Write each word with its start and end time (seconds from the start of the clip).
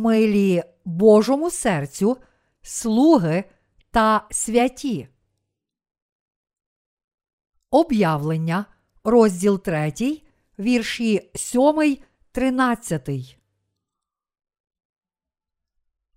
милі 0.00 0.62
Божому 0.84 1.50
серцю, 1.50 2.16
слуги 2.62 3.44
та 3.90 4.26
святі. 4.30 5.08
Об'явлення, 7.70 8.64
розділ 9.04 9.62
3, 9.62 10.22
вірші 10.58 11.30
7, 11.34 11.98
13. 12.32 13.38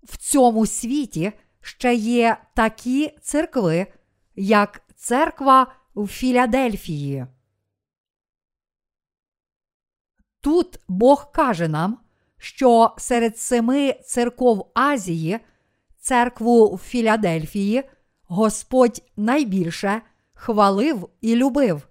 В 0.04 0.18
цьому 0.18 0.66
світі 0.66 1.32
ще 1.62 1.94
є 1.96 2.38
такі 2.56 3.18
церкви, 3.22 3.88
як 4.36 4.94
церква 4.96 5.76
в 5.96 6.08
Філадельфії. 6.08 7.28
Тут 10.42 10.80
Бог 10.88 11.32
каже 11.32 11.68
нам, 11.68 12.03
що 12.44 12.92
серед 12.98 13.38
семи 13.38 13.96
церков 14.06 14.72
Азії 14.74 15.40
церкву 16.00 16.76
в 16.76 16.78
Філадельфії 16.78 17.84
Господь 18.24 19.02
найбільше 19.18 20.02
хвалив 20.34 21.10
і 21.22 21.36
любив. 21.36 21.88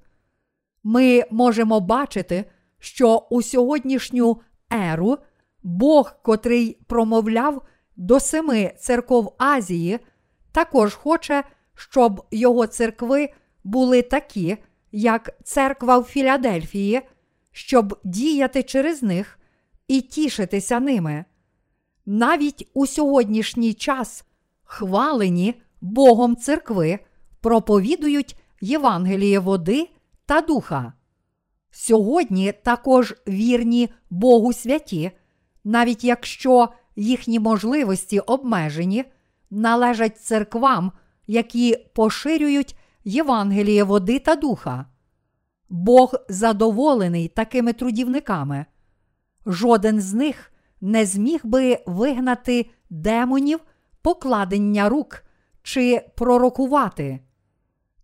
Ми 0.82 1.24
можемо 1.30 1.80
бачити, 1.80 2.44
що 2.78 3.26
у 3.30 3.42
сьогоднішню 3.42 4.40
еру 4.70 5.18
Бог, 5.62 6.14
котрий 6.22 6.78
промовляв 6.86 7.62
до 7.96 8.20
семи 8.20 8.72
церков 8.78 9.34
Азії, 9.38 9.98
також 10.52 10.94
хоче, 10.94 11.44
щоб 11.74 12.26
його 12.30 12.66
церкви 12.66 13.28
були 13.64 14.02
такі, 14.02 14.56
як 14.92 15.30
церква 15.44 15.98
в 15.98 16.04
Філадельфії, 16.04 17.02
щоб 17.52 18.00
діяти 18.04 18.62
через 18.62 19.02
них 19.02 19.38
і 19.88 20.00
тішитися 20.00 20.80
ними. 20.80 21.24
Навіть 22.06 22.70
у 22.74 22.86
сьогоднішній 22.86 23.74
час 23.74 24.24
хвалені 24.64 25.54
Богом 25.80 26.36
церкви 26.36 26.98
проповідують 27.40 28.36
Євангеліє 28.60 29.38
води 29.38 29.88
та 30.26 30.40
духа. 30.40 30.92
Сьогодні 31.70 32.52
також 32.52 33.14
вірні 33.28 33.88
Богу 34.10 34.52
святі, 34.52 35.10
навіть 35.64 36.04
якщо 36.04 36.68
їхні 36.96 37.38
можливості 37.38 38.18
обмежені, 38.20 39.04
належать 39.50 40.20
церквам, 40.20 40.92
які 41.26 41.76
поширюють 41.94 42.76
Євангеліє 43.04 43.84
води 43.84 44.18
та 44.18 44.36
духа. 44.36 44.86
Бог 45.68 46.14
задоволений 46.28 47.28
такими 47.28 47.72
трудівниками. 47.72 48.66
Жоден 49.46 50.00
з 50.00 50.14
них 50.14 50.52
не 50.80 51.06
зміг 51.06 51.40
би 51.44 51.78
вигнати 51.86 52.70
демонів, 52.90 53.60
покладення 54.02 54.88
рук 54.88 55.24
чи 55.62 56.04
пророкувати. 56.16 57.20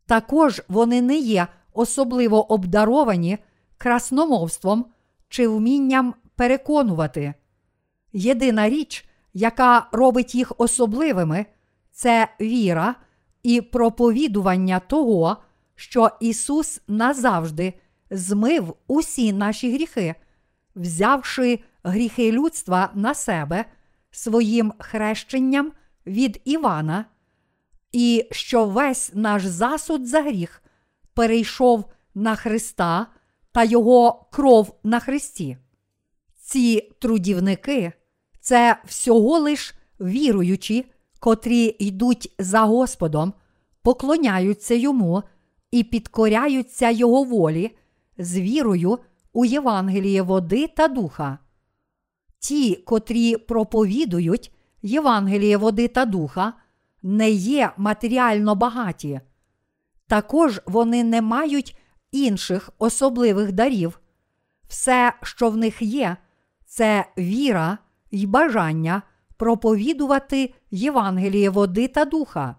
Також 0.06 0.62
вони 0.68 1.02
не 1.02 1.18
є 1.18 1.46
особливо 1.72 2.52
обдаровані 2.52 3.38
красномовством 3.78 4.86
чи 5.28 5.48
вмінням 5.48 6.14
переконувати. 6.36 7.34
Єдина 8.12 8.68
річ, 8.68 9.08
яка 9.34 9.88
робить 9.92 10.34
їх 10.34 10.52
особливими, 10.58 11.46
це 11.90 12.28
віра 12.40 12.94
і 13.42 13.60
проповідування 13.60 14.80
того, 14.80 15.36
що 15.74 16.10
Ісус 16.20 16.80
назавжди 16.88 17.74
змив 18.10 18.74
усі 18.86 19.32
наші 19.32 19.72
гріхи, 19.72 20.14
взявши 20.78 21.60
гріхи 21.82 22.32
людства 22.32 22.90
на 22.94 23.14
себе 23.14 23.64
своїм 24.10 24.72
хрещенням 24.78 25.72
від 26.06 26.40
Івана, 26.44 27.04
і 27.92 28.28
що 28.30 28.64
весь 28.64 29.10
наш 29.14 29.44
засуд 29.44 30.06
за 30.06 30.22
гріх 30.22 30.62
перейшов 31.14 31.84
на 32.14 32.36
Христа 32.36 33.06
та 33.52 33.64
Його 33.64 34.28
кров 34.32 34.78
на 34.84 35.00
Христі. 35.00 35.56
Ці 36.40 36.80
трудівники 37.00 37.92
це 38.40 38.76
всього 38.84 39.38
лиш 39.38 39.74
віруючі, 40.00 40.84
котрі 41.20 41.76
йдуть 41.78 42.34
за 42.38 42.60
Господом, 42.60 43.32
поклоняються 43.82 44.74
йому 44.74 45.22
і 45.70 45.84
підкоряються 45.84 46.90
Його 46.90 47.24
волі 47.24 47.76
з 48.18 48.38
вірою 48.38 48.98
у 49.38 49.44
Євангеліє 49.44 50.22
води 50.22 50.66
та 50.66 50.88
духа. 50.88 51.38
Ті, 52.38 52.74
котрі 52.74 53.36
проповідують 53.36 54.52
Євангеліє 54.82 55.56
води 55.56 55.88
та 55.88 56.04
духа, 56.04 56.52
не 57.02 57.30
є 57.30 57.72
матеріально 57.76 58.54
багаті. 58.54 59.20
Також 60.06 60.60
вони 60.66 61.04
не 61.04 61.22
мають 61.22 61.78
інших 62.12 62.70
особливих 62.78 63.52
дарів. 63.52 64.00
Все, 64.68 65.12
що 65.22 65.50
в 65.50 65.56
них 65.56 65.82
є, 65.82 66.16
це 66.66 67.04
віра 67.18 67.78
й 68.10 68.26
бажання 68.26 69.02
проповідувати 69.36 70.54
Євангеліє 70.70 71.50
води 71.50 71.88
та 71.88 72.04
духа. 72.04 72.56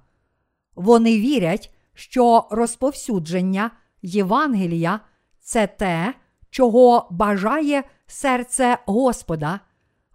Вони 0.75 1.19
вірять, 1.19 1.73
що 1.93 2.47
розповсюдження 2.51 3.71
Євангелія 4.01 4.99
це 5.39 5.67
те, 5.67 6.13
чого 6.49 7.07
бажає 7.11 7.83
серце 8.07 8.77
Господа, 8.85 9.59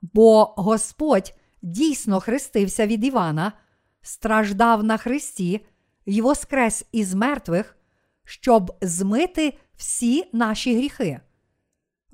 бо 0.02 0.54
Господь 0.56 1.34
дійсно 1.62 2.20
хрестився 2.20 2.86
від 2.86 3.04
Івана, 3.04 3.52
страждав 4.02 4.84
на 4.84 4.96
Христі 4.96 5.66
й 6.06 6.20
воскрес 6.20 6.84
із 6.92 7.14
мертвих, 7.14 7.76
щоб 8.24 8.76
змити 8.80 9.58
всі 9.76 10.24
наші 10.32 10.76
гріхи. 10.76 11.20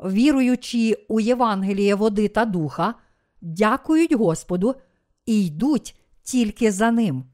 Віруючи 0.05 1.07
у 1.09 1.21
Євангеліє 1.21 1.95
води 1.95 2.29
та 2.29 2.45
духа, 2.45 2.95
дякують 3.41 4.13
Господу 4.13 4.75
і 5.27 5.47
йдуть 5.47 6.01
тільки 6.23 6.73
за 6.73 6.91
ним. 6.91 7.25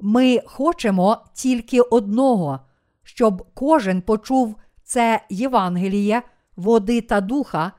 Ми 0.00 0.40
хочемо 0.46 1.24
тільки 1.34 1.80
одного, 1.80 2.60
щоб 3.02 3.46
кожен 3.54 4.02
почув 4.02 4.56
це 4.88 5.20
Євангеліє, 5.30 6.22
води 6.56 7.00
та 7.00 7.20
духа 7.20 7.72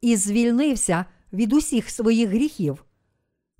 і 0.00 0.16
звільнився 0.16 1.04
від 1.32 1.52
усіх 1.52 1.90
своїх 1.90 2.28
гріхів. 2.28 2.84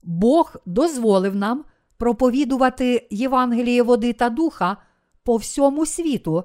Бог 0.02 0.56
дозволив 0.66 1.36
нам 1.36 1.64
проповідувати 1.96 3.08
Євангеліє 3.10 3.82
води 3.82 4.12
та 4.12 4.30
духа 4.30 4.76
по 5.24 5.36
всьому 5.36 5.86
світу 5.86 6.44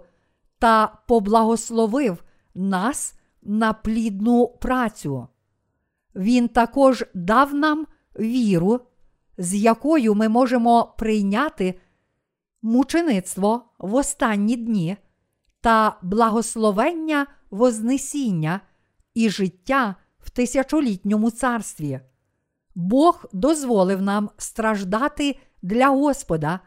та 0.60 0.88
поблагословив 1.08 2.24
нас 2.56 3.20
на 3.44 3.74
плідну 3.74 4.48
працю. 4.48 5.28
Він 6.16 6.48
також 6.48 7.06
дав 7.14 7.54
нам 7.54 7.88
віру, 8.20 8.80
з 9.38 9.56
якою 9.56 10.16
ми 10.16 10.30
можемо 10.30 10.94
прийняти 10.98 11.80
мучеництво 12.62 13.62
в 13.80 13.96
останні 13.96 14.56
дні 14.56 14.98
та 15.64 15.98
благословення 16.02 17.28
Вознесіння 17.52 18.60
і 19.14 19.30
життя 19.30 19.96
в 20.20 20.30
тисячолітньому 20.30 21.32
царстві. 21.32 22.00
Бог 22.76 23.26
дозволив 23.34 24.02
нам 24.02 24.30
страждати 24.38 25.40
для 25.62 25.88
Господа, 25.88 26.60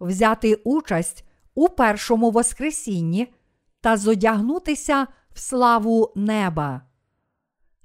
взяти 0.00 0.54
участь 0.54 1.24
у 1.54 1.68
першому 1.68 2.30
Воскресінні 2.30 3.32
та 3.80 3.96
зодягнутися 3.96 5.06
в 5.34 5.38
славу 5.38 6.12
неба. 6.16 6.82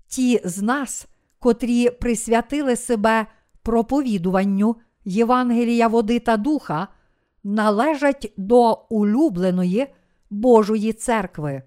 Ті 0.07 0.41
з 0.43 0.61
нас, 0.61 1.07
котрі 1.39 1.89
присвятили 1.89 2.75
себе 2.75 3.27
проповідуванню 3.61 4.75
Євангелія 5.05 5.87
води 5.87 6.19
та 6.19 6.37
духа, 6.37 6.87
належать 7.43 8.33
до 8.37 8.85
улюбленої 8.89 9.87
Божої 10.29 10.93
церкви. 10.93 11.63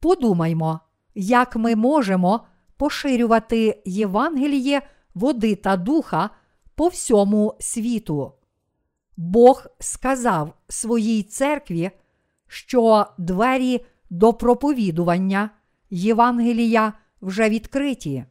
Подумаймо, 0.00 0.80
як 1.14 1.56
ми 1.56 1.76
можемо 1.76 2.40
поширювати 2.76 3.82
Євангеліє 3.84 4.82
води 5.14 5.54
та 5.54 5.76
духа 5.76 6.30
по 6.74 6.88
всьому 6.88 7.56
світу. 7.60 8.32
Бог 9.16 9.66
сказав 9.78 10.54
своїй 10.68 11.22
церкві, 11.22 11.90
що 12.48 13.06
двері 13.18 13.84
до 14.10 14.32
проповідування 14.32 15.50
Євангелія 15.90 16.92
вже 17.22 17.48
відкриті. 17.48 18.24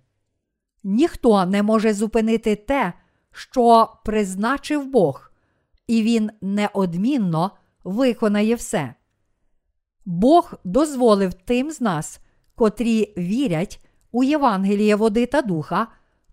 Ніхто 0.84 1.46
не 1.46 1.64
може 1.64 1.94
зупинити 1.94 2.56
те, 2.56 2.94
що 3.32 3.94
призначив 4.06 4.86
Бог, 4.86 5.32
і 5.88 6.04
Він 6.04 6.32
неодмінно 6.42 7.52
виконає 7.84 8.56
все. 8.56 8.94
Бог 10.06 10.54
дозволив 10.64 11.34
тим 11.34 11.72
з 11.72 11.82
нас, 11.82 12.20
котрі 12.56 13.14
вірять 13.18 13.86
у 14.12 14.24
Євангеліє 14.24 14.96
води 14.96 15.26
та 15.26 15.42
духа, 15.42 15.88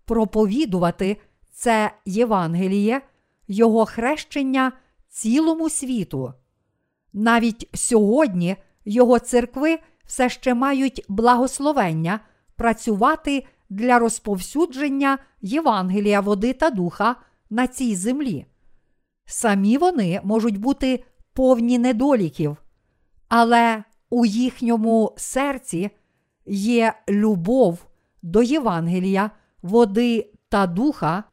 проповідувати 0.05 1.17
це 1.51 1.91
Євангеліє, 2.05 3.01
Його 3.47 3.85
хрещення 3.85 4.71
цілому 5.09 5.69
світу. 5.69 6.33
Навіть 7.13 7.69
сьогодні 7.73 8.55
Його 8.85 9.19
церкви 9.19 9.79
все 10.05 10.29
ще 10.29 10.53
мають 10.53 11.05
благословення 11.07 12.19
працювати 12.55 13.45
для 13.69 13.99
розповсюдження 13.99 15.17
Євангелія 15.41 16.21
води 16.21 16.53
та 16.53 16.69
духа 16.69 17.15
на 17.49 17.67
цій 17.67 17.95
землі. 17.95 18.45
Самі 19.25 19.77
вони 19.77 20.21
можуть 20.23 20.57
бути 20.57 21.03
повні 21.33 21.77
недоліків, 21.79 22.57
але 23.29 23.83
у 24.09 24.25
їхньому 24.25 25.13
серці 25.17 25.89
є 26.45 26.93
любов 27.09 27.85
до 28.21 28.43
Євангелія, 28.43 29.31
води 29.61 30.31
та 30.49 30.67
духа, 30.67 31.23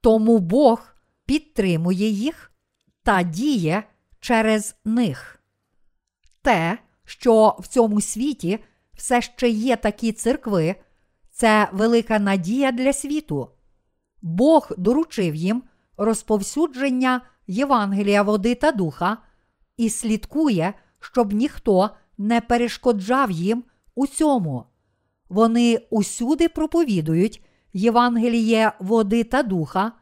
тому 0.00 0.38
Бог 0.38 0.94
підтримує 1.26 2.08
їх 2.08 2.52
та 3.02 3.22
діє 3.22 3.82
через 4.20 4.76
них. 4.84 5.40
Те, 6.42 6.78
що 7.04 7.56
в 7.58 7.66
цьому 7.66 8.00
світі 8.00 8.58
все 8.94 9.22
ще 9.22 9.48
є 9.48 9.76
такі 9.76 10.12
церкви, 10.12 10.74
це 11.30 11.68
велика 11.72 12.18
надія 12.18 12.72
для 12.72 12.92
світу. 12.92 13.50
Бог 14.22 14.70
доручив 14.78 15.34
їм 15.34 15.62
розповсюдження 15.96 17.20
Євангелія 17.46 18.22
води 18.22 18.54
та 18.54 18.72
духа 18.72 19.16
і 19.76 19.90
слідкує, 19.90 20.74
щоб 21.04 21.32
ніхто 21.32 21.90
не 22.18 22.40
перешкоджав 22.40 23.30
їм 23.30 23.64
у 23.94 24.06
цьому. 24.06 24.64
Вони 25.28 25.86
усюди 25.90 26.48
проповідують 26.48 27.44
Євангеліє 27.72 28.72
води 28.80 29.24
та 29.24 29.42
духа, 29.42 29.92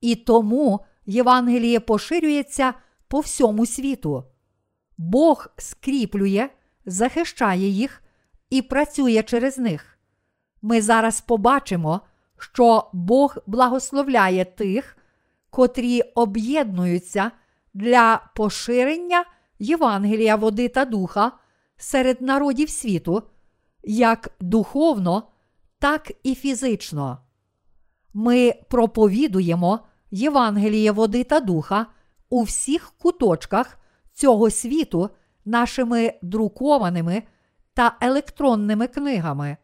і 0.00 0.14
тому 0.14 0.80
Євангеліє 1.06 1.80
поширюється 1.80 2.74
по 3.08 3.20
всьому 3.20 3.66
світу. 3.66 4.24
Бог 4.98 5.46
скріплює, 5.56 6.48
захищає 6.86 7.68
їх 7.68 8.02
і 8.50 8.62
працює 8.62 9.22
через 9.22 9.58
них. 9.58 9.98
Ми 10.62 10.82
зараз 10.82 11.20
побачимо, 11.20 12.00
що 12.38 12.90
Бог 12.92 13.36
благословляє 13.46 14.44
тих, 14.44 14.96
котрі 15.50 16.00
об'єднуються 16.00 17.30
для 17.74 18.30
поширення 18.36 19.24
Євангелія 19.62 20.36
води 20.36 20.68
та 20.68 20.84
духа 20.84 21.32
серед 21.76 22.22
народів 22.22 22.70
світу, 22.70 23.22
як 23.82 24.28
духовно, 24.40 25.22
так 25.78 26.12
і 26.22 26.34
фізично. 26.34 27.18
Ми 28.14 28.54
проповідуємо 28.68 29.80
Євангеліє 30.10 30.92
води 30.92 31.24
та 31.24 31.40
духа 31.40 31.86
у 32.30 32.42
всіх 32.42 32.92
куточках 32.98 33.78
цього 34.12 34.50
світу 34.50 35.10
нашими 35.44 36.14
друкованими 36.22 37.22
та 37.74 37.96
електронними 38.00 38.86
книгами. 38.86 39.56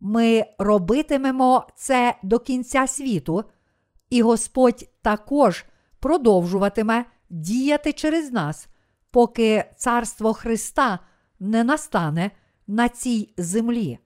Ми 0.00 0.44
робитимемо 0.58 1.66
це 1.76 2.14
до 2.22 2.38
кінця 2.38 2.86
світу, 2.86 3.44
і 4.10 4.22
Господь 4.22 4.88
також 5.02 5.64
продовжуватиме 6.00 7.04
діяти 7.30 7.92
через 7.92 8.32
нас, 8.32 8.68
поки 9.12 9.64
Царство 9.76 10.32
Христа 10.32 10.98
не 11.40 11.64
настане 11.64 12.30
на 12.66 12.88
цій 12.88 13.34
землі. 13.36 13.98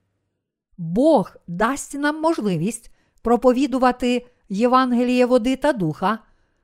Бог 0.78 1.36
дасть 1.46 1.94
нам 1.94 2.20
можливість 2.20 2.90
проповідувати 3.22 4.26
Євангеліє 4.48 5.26
води 5.26 5.56
та 5.56 5.72
духа 5.72 6.18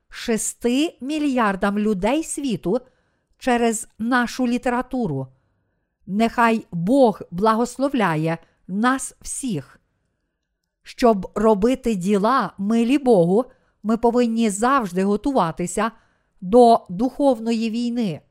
шести 0.09 0.97
мільярдам 1.01 1.79
людей 1.79 2.23
світу 2.23 2.79
через 3.37 3.87
нашу 3.99 4.47
літературу. 4.47 5.27
Нехай 6.07 6.65
Бог 6.71 7.21
благословляє 7.31 8.37
нас 8.67 9.15
всіх. 9.21 9.79
Щоб 10.83 11.31
робити 11.35 11.95
діла 11.95 12.53
милі 12.57 12.97
Богу, 12.97 13.45
ми 13.83 13.97
повинні 13.97 14.49
завжди 14.49 15.03
готуватися 15.03 15.91
до 16.41 16.85
духовної 16.89 17.69
війни. 17.69 18.21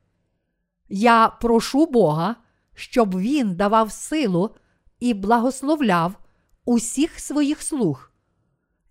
Я 0.89 1.27
прошу 1.27 1.85
Бога, 1.85 2.35
щоб 2.73 3.19
Він 3.19 3.55
давав 3.55 3.91
силу 3.91 4.55
і 4.99 5.13
благословляв 5.13 6.13
усіх 6.65 7.19
своїх 7.19 7.61
слуг. 7.61 8.11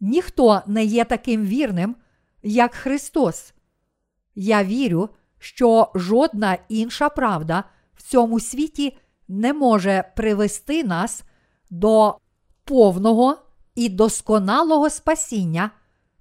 Ніхто 0.00 0.62
не 0.66 0.84
є 0.84 1.04
таким 1.04 1.46
вірним, 1.46 1.96
як 2.42 2.74
Христос. 2.74 3.54
Я 4.34 4.64
вірю, 4.64 5.08
що 5.38 5.90
жодна 5.94 6.58
інша 6.68 7.08
правда 7.08 7.64
в 7.94 8.02
цьому 8.02 8.40
світі 8.40 8.98
не 9.28 9.52
може 9.52 10.04
привести 10.16 10.84
нас 10.84 11.22
до 11.70 12.18
повного 12.64 13.36
і 13.74 13.88
досконалого 13.88 14.90
спасіння, 14.90 15.70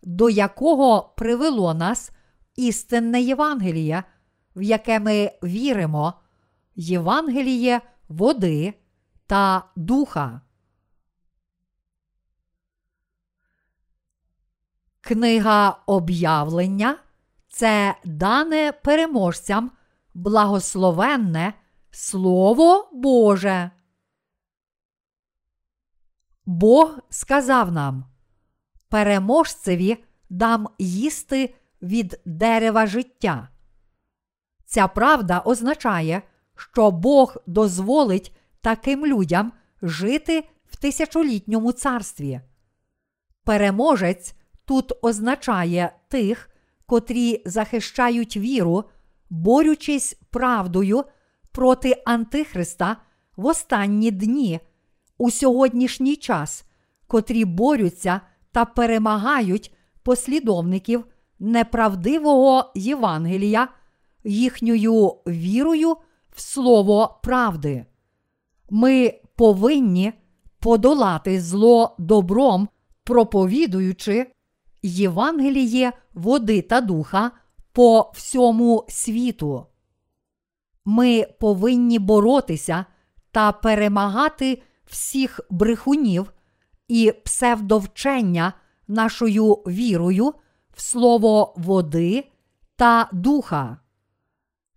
до 0.03 0.29
якого 0.29 1.13
привело 1.17 1.73
нас 1.73 2.11
істинне 2.55 3.21
Євангеліє, 3.21 4.03
в 4.55 4.61
яке 4.61 4.99
ми 4.99 5.31
віримо, 5.43 6.13
Євангеліє 6.75 7.81
води 8.09 8.73
та 9.27 9.63
духа. 9.75 10.41
Книга 15.01 15.69
об'явлення 15.85 16.97
це 17.47 17.95
дане 18.05 18.71
переможцям 18.83 19.71
благословенне 20.13 21.53
Слово 21.91 22.89
Боже. 22.93 23.71
Бог 26.45 26.99
сказав 27.09 27.71
нам: 27.71 28.05
переможцеві 28.89 30.03
дам 30.29 30.67
їсти 30.79 31.55
від 31.81 32.21
дерева 32.25 32.87
життя. 32.87 33.50
Ця 34.73 34.87
правда 34.87 35.39
означає, 35.39 36.21
що 36.55 36.91
Бог 36.91 37.37
дозволить 37.47 38.35
таким 38.61 39.05
людям 39.05 39.51
жити 39.81 40.43
в 40.69 40.75
тисячолітньому 40.75 41.71
царстві. 41.71 42.41
Переможець 43.43 44.35
тут 44.65 44.93
означає 45.01 45.93
тих, 46.07 46.49
котрі 46.85 47.41
захищають 47.45 48.37
віру, 48.37 48.83
борючись 49.29 50.13
правдою 50.29 51.03
проти 51.51 52.03
Антихриста 52.05 52.97
в 53.35 53.45
останні 53.45 54.11
дні, 54.11 54.59
у 55.17 55.31
сьогоднішній 55.31 56.15
час, 56.15 56.65
котрі 57.07 57.45
борються 57.45 58.21
та 58.51 58.65
перемагають 58.65 59.75
послідовників 60.03 61.05
неправдивого 61.39 62.71
Євангелія 62.75 63.67
їхньою 64.23 65.07
вірою 65.27 65.97
в 66.29 66.41
слово 66.41 67.19
правди. 67.23 67.85
Ми 68.69 69.13
повинні 69.35 70.13
подолати 70.59 71.41
зло 71.41 71.95
добром, 71.99 72.67
проповідуючи 73.03 74.31
Євангеліє 74.83 75.93
води 76.13 76.61
та 76.61 76.81
духа 76.81 77.31
по 77.71 78.11
всьому 78.15 78.85
світу. 78.89 79.65
Ми 80.85 81.27
повинні 81.39 81.99
боротися 81.99 82.85
та 83.31 83.51
перемагати 83.51 84.61
всіх 84.85 85.39
брехунів 85.49 86.33
і 86.87 87.13
псевдовчення 87.25 88.53
нашою 88.87 89.53
вірою 89.53 90.33
в 90.73 90.81
слово 90.81 91.53
води 91.57 92.27
та 92.75 93.09
духа. 93.13 93.77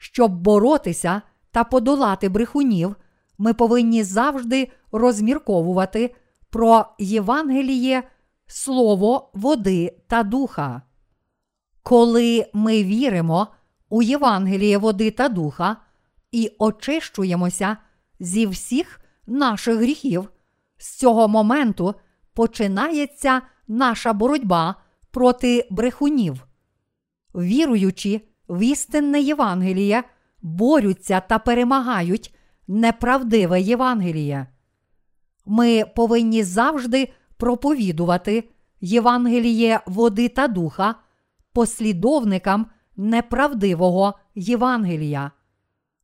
Щоб 0.05 0.33
боротися 0.33 1.23
та 1.51 1.65
подолати 1.65 2.29
брехунів, 2.29 2.97
ми 3.39 3.55
повинні 3.55 4.03
завжди 4.03 4.73
розмірковувати 4.93 6.15
про 6.51 6.87
Євангеліє, 6.99 8.03
Слово 8.47 9.31
води 9.35 9.97
та 10.09 10.23
духа. 10.23 10.83
Коли 11.83 12.47
ми 12.53 12.85
віримо 12.85 13.49
у 13.89 14.03
Євангеліє 14.03 14.79
води 14.79 15.11
та 15.11 15.29
духа 15.29 15.77
і 16.33 16.53
очищуємося 16.59 17.77
зі 18.21 18.47
всіх 18.47 19.01
наших 19.27 19.77
гріхів, 19.77 20.29
з 20.79 20.97
цього 20.97 21.29
моменту 21.29 21.95
починається 22.35 23.43
наша 23.69 24.13
боротьба 24.13 24.75
проти 25.11 25.69
брехунів. 25.71 26.47
Віруючи 27.35 28.21
в 28.49 28.63
істинне 28.63 29.21
Євангеліє, 29.21 30.05
борються 30.43 31.21
та 31.21 31.39
перемагають 31.39 32.35
неправдиве 32.69 33.61
Євангеліє. 33.61 34.47
Ми 35.47 35.85
повинні 35.97 36.43
завжди 36.43 37.09
проповідувати 37.37 38.49
Євангеліє 38.81 39.81
води 39.87 40.29
та 40.29 40.49
духа 40.49 40.95
послідовникам 41.53 42.67
неправдивого 42.97 44.15
Євангелія. 44.35 45.31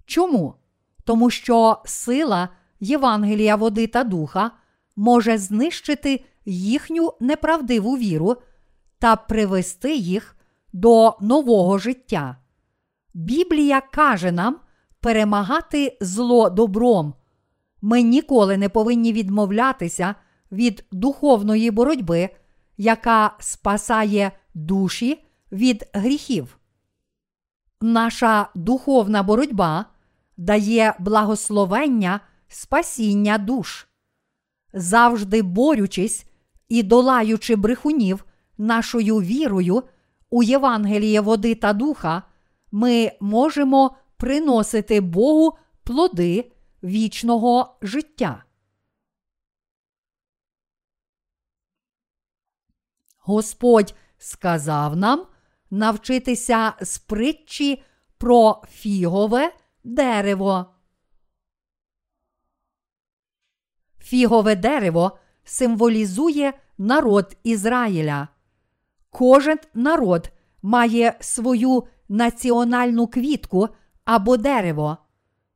Чому? 0.07 0.55
Тому 1.05 1.31
що 1.31 1.83
сила 1.85 2.49
Євангелія 2.81 3.57
води 3.57 3.87
та 3.87 4.05
духа 4.05 4.51
може 4.97 5.39
знищити 5.39 6.25
їхню 6.45 7.13
неправдиву 7.21 7.97
віру 7.97 8.37
та 8.99 9.17
привести 9.17 9.95
їх 9.95 10.37
до 10.73 11.17
нового 11.21 11.79
життя. 11.79 12.37
Біблія 13.15 13.81
каже 13.81 14.33
нам 14.33 14.57
перемагати 15.01 15.99
зло 16.01 16.51
добром. 16.51 17.15
Ми 17.83 18.03
ніколи 18.03 18.57
не 18.57 18.69
повинні 18.69 19.13
відмовлятися 19.13 20.15
від 20.53 20.85
духовної 20.93 21.71
боротьби, 21.71 22.29
яка 22.77 23.37
спасає 23.39 24.33
душі 24.55 25.25
від 25.53 25.91
гріхів. 25.93 26.59
Наша 27.81 28.49
духовна 28.55 29.23
боротьба 29.23 29.85
дає 30.37 30.95
благословення 30.99 32.21
спасіння 32.49 33.39
душ. 33.39 33.87
Завжди 34.73 35.43
борючись 35.43 36.27
і 36.69 36.83
долаючи 36.83 37.57
брехунів 37.57 38.25
нашою 38.59 39.17
вірою 39.17 39.83
у 40.31 40.43
Євангеліє 40.43 41.21
води 41.21 41.55
та 41.55 41.73
духа, 41.73 42.23
ми 42.73 43.13
можемо 43.21 43.97
приносити 44.17 45.01
Богу 45.01 45.59
плоди 45.85 46.53
вічного 46.83 47.79
життя. 47.83 48.45
Господь 53.19 53.95
сказав 54.19 54.97
нам 54.97 55.27
навчитися 55.71 56.73
з 56.81 56.99
притчі 56.99 57.83
про 58.19 58.63
фігове 58.71 59.55
дерево. 59.85 60.67
Фігове 63.99 64.57
дерево 64.57 65.19
символізує 65.45 66.53
народ 66.79 67.37
Ізраїля. 67.43 68.29
Кожен 69.11 69.59
народ 69.75 70.31
має 70.63 71.17
свою 71.21 71.85
національну 72.09 73.07
квітку 73.07 73.69
або 74.05 74.37
дерево. 74.37 74.97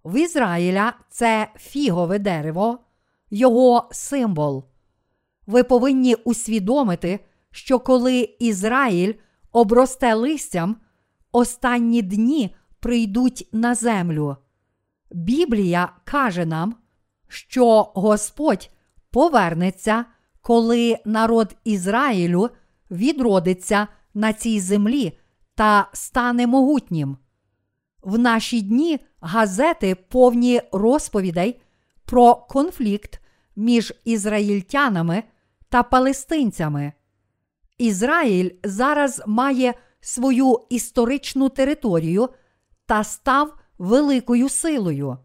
В 0.04 0.16
Ізраїля 0.20 0.92
це 1.08 1.48
фігове 1.56 2.18
дерево, 2.18 2.78
його 3.30 3.88
символ. 3.92 4.64
Ви 5.46 5.64
повинні 5.64 6.14
усвідомити, 6.14 7.20
що 7.50 7.78
коли 7.78 8.36
Ізраїль 8.38 9.14
обросте 9.52 10.14
листям, 10.14 10.76
останні 11.32 12.02
дні 12.02 12.56
прийдуть 12.80 13.48
на 13.52 13.74
землю. 13.74 14.36
Біблія 15.10 15.92
каже 16.04 16.46
нам, 16.46 16.74
що 17.28 17.82
Господь 17.94 18.70
повернеться, 19.10 20.04
коли 20.40 20.98
народ 21.04 21.56
Ізраїлю 21.64 22.50
відродиться 22.94 23.88
на 24.14 24.32
цій 24.32 24.60
землі 24.60 25.18
та 25.54 25.88
стане 25.92 26.46
могутнім. 26.46 27.16
В 28.02 28.18
наші 28.18 28.60
дні 28.60 28.98
газети 29.20 29.94
повні 29.94 30.60
розповідей 30.72 31.60
про 32.04 32.34
конфлікт 32.34 33.20
між 33.56 33.92
ізраїльтянами 34.04 35.22
та 35.68 35.82
палестинцями. 35.82 36.92
Ізраїль 37.78 38.50
зараз 38.64 39.22
має 39.26 39.74
свою 40.00 40.60
історичну 40.70 41.48
територію 41.48 42.28
та 42.86 43.04
став 43.04 43.58
великою 43.78 44.48
силою. 44.48 45.18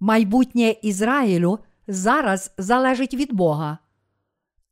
Майбутнє 0.00 0.76
Ізраїлю 0.82 1.58
зараз 1.86 2.52
залежить 2.58 3.14
від 3.14 3.32
Бога. 3.32 3.78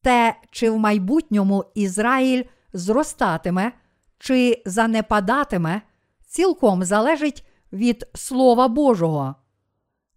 Те, 0.02 0.36
чи 0.50 0.70
в 0.70 0.78
майбутньому 0.78 1.64
Ізраїль 1.74 2.44
зростатиме 2.72 3.72
чи 4.18 4.62
занепадатиме, 4.66 5.82
цілком 6.26 6.84
залежить 6.84 7.46
від 7.72 8.06
Слова 8.14 8.68
Божого. 8.68 9.34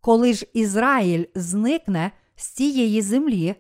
Коли 0.02 0.34
ж 0.34 0.46
Ізраїль 0.54 1.26
зникне 1.36 2.12
з 2.36 2.48
цієї 2.48 3.02
землі, 3.02 3.56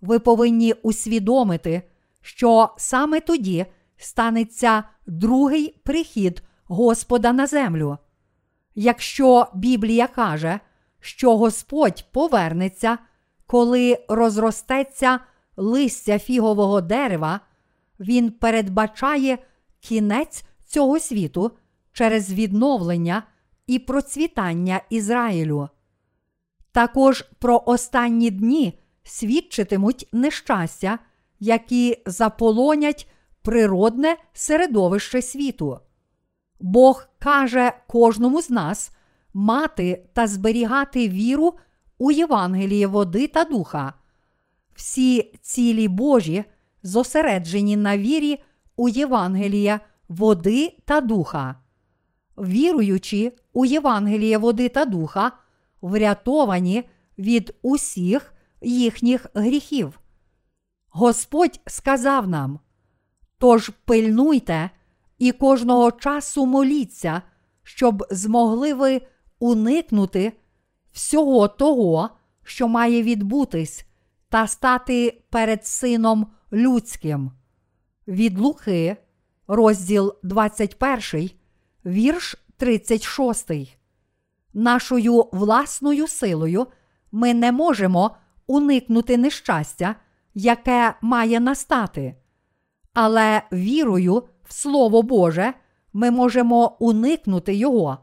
ви 0.00 0.18
повинні 0.18 0.72
усвідомити, 0.72 1.82
що 2.22 2.74
саме 2.76 3.20
тоді 3.20 3.66
станеться 3.96 4.84
другий 5.06 5.80
прихід 5.84 6.42
Господа 6.64 7.32
на 7.32 7.46
землю. 7.46 7.98
Якщо 8.74 9.46
Біблія 9.54 10.06
каже, 10.06 10.60
що 11.00 11.36
Господь 11.36 12.04
повернеться, 12.12 12.98
коли 13.46 14.04
розростеться 14.08 15.20
листя 15.60 16.18
фігового 16.18 16.80
дерева, 16.80 17.40
Він 18.00 18.30
передбачає 18.30 19.38
кінець 19.80 20.44
цього 20.66 20.98
світу 20.98 21.52
через 21.92 22.32
відновлення 22.32 23.22
і 23.66 23.78
процвітання 23.78 24.80
Ізраїлю. 24.90 25.68
Також 26.72 27.24
про 27.38 27.62
останні 27.66 28.30
дні 28.30 28.78
свідчитимуть 29.02 30.08
нещастя, 30.12 30.98
які 31.40 32.02
заполонять 32.06 33.10
природне 33.42 34.16
середовище 34.32 35.22
світу. 35.22 35.80
Бог 36.60 37.06
каже 37.18 37.72
кожному 37.86 38.42
з 38.42 38.50
нас 38.50 38.92
мати 39.34 40.04
та 40.12 40.26
зберігати 40.26 41.08
віру 41.08 41.54
у 41.98 42.10
Євангеліє 42.10 42.86
води 42.86 43.26
та 43.28 43.44
духа. 43.44 43.94
Всі 44.74 45.32
цілі 45.42 45.88
Божі 45.88 46.44
зосереджені 46.82 47.76
на 47.76 47.98
вірі 47.98 48.42
у 48.76 48.88
Євангелія 48.88 49.80
води 50.08 50.76
та 50.84 51.00
духа. 51.00 51.54
Віруючи 52.38 53.32
у 53.52 53.64
Євангеліє 53.64 54.38
води 54.38 54.68
та 54.68 54.84
духа, 54.84 55.32
врятовані 55.82 56.84
від 57.18 57.54
усіх 57.62 58.34
їхніх 58.60 59.26
гріхів. 59.34 60.00
Господь 60.88 61.60
сказав 61.66 62.28
нам: 62.28 62.60
тож 63.38 63.68
пильнуйте 63.84 64.70
і 65.18 65.32
кожного 65.32 65.92
часу 65.92 66.46
моліться, 66.46 67.22
щоб 67.62 68.06
змогли 68.10 68.74
ви 68.74 69.02
уникнути 69.38 70.32
всього 70.92 71.48
того, 71.48 72.10
що 72.44 72.68
має 72.68 73.02
відбутись, 73.02 73.86
та 74.30 74.46
стати 74.46 75.22
перед 75.30 75.66
Сином 75.66 76.26
Людським. 76.52 77.30
Від 78.08 78.38
Луки, 78.38 78.96
розділ 79.48 80.14
21, 80.22 81.30
вірш 81.86 82.36
36. 82.56 83.50
Нашою 84.54 85.28
власною 85.32 86.08
силою 86.08 86.66
ми 87.12 87.34
не 87.34 87.52
можемо 87.52 88.16
уникнути 88.46 89.16
нещастя, 89.16 89.94
яке 90.34 90.94
має 91.00 91.40
настати. 91.40 92.16
Але 92.94 93.42
вірою 93.52 94.22
в 94.44 94.52
Слово 94.52 95.02
Боже 95.02 95.54
ми 95.92 96.10
можемо 96.10 96.76
уникнути 96.80 97.54
його. 97.54 97.98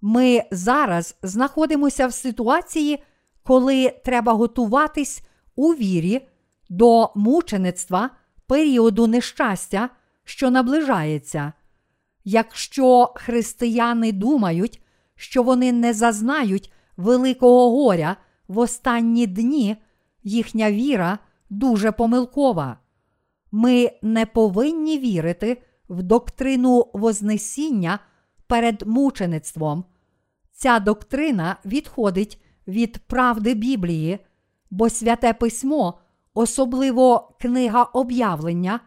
Ми 0.00 0.42
зараз 0.50 1.16
знаходимося 1.22 2.06
в 2.06 2.12
ситуації, 2.12 3.02
коли 3.42 4.00
треба 4.04 4.32
готуватись 4.32 5.22
у 5.56 5.72
вірі 5.72 6.28
до 6.68 7.10
мучеництва 7.14 8.10
періоду 8.46 9.06
нещастя, 9.06 9.88
що 10.24 10.50
наближається. 10.50 11.52
Якщо 12.24 13.12
християни 13.16 14.12
думають, 14.12 14.82
що 15.14 15.42
вони 15.42 15.72
не 15.72 15.94
зазнають 15.94 16.72
великого 16.96 17.70
горя 17.70 18.16
в 18.48 18.58
останні 18.58 19.26
дні, 19.26 19.76
їхня 20.22 20.72
віра 20.72 21.18
дуже 21.50 21.92
помилкова. 21.92 22.78
Ми 23.52 23.90
не 24.02 24.26
повинні 24.26 24.98
вірити 24.98 25.62
в 25.88 26.02
доктрину 26.02 26.86
Вознесіння 26.92 27.98
перед 28.46 28.82
мучеництвом. 28.86 29.84
Ця 30.52 30.78
доктрина 30.78 31.56
відходить 31.64 32.42
від 32.66 32.98
правди 32.98 33.54
Біблії, 33.54 34.18
бо 34.72 34.90
святе 34.90 35.34
письмо, 35.34 35.98
особливо 36.34 37.36
книга 37.40 37.82
об'явлення, 37.82 38.80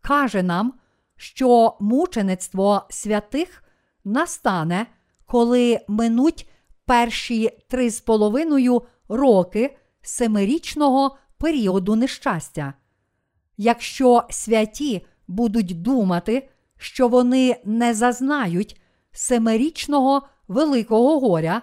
каже 0.00 0.42
нам, 0.42 0.74
що 1.16 1.76
мучеництво 1.80 2.82
святих 2.90 3.64
настане, 4.04 4.86
коли 5.26 5.80
минуть 5.88 6.50
перші 6.84 7.50
три 7.68 7.90
з 7.90 8.00
половиною 8.00 8.82
роки 9.08 9.76
семирічного 10.02 11.18
періоду 11.38 11.96
нещастя. 11.96 12.74
Якщо 13.56 14.24
святі 14.30 15.06
будуть 15.28 15.82
думати, 15.82 16.48
що 16.78 17.08
вони 17.08 17.56
не 17.64 17.94
зазнають 17.94 18.80
семирічного 19.12 20.28
великого 20.48 21.20
горя, 21.20 21.62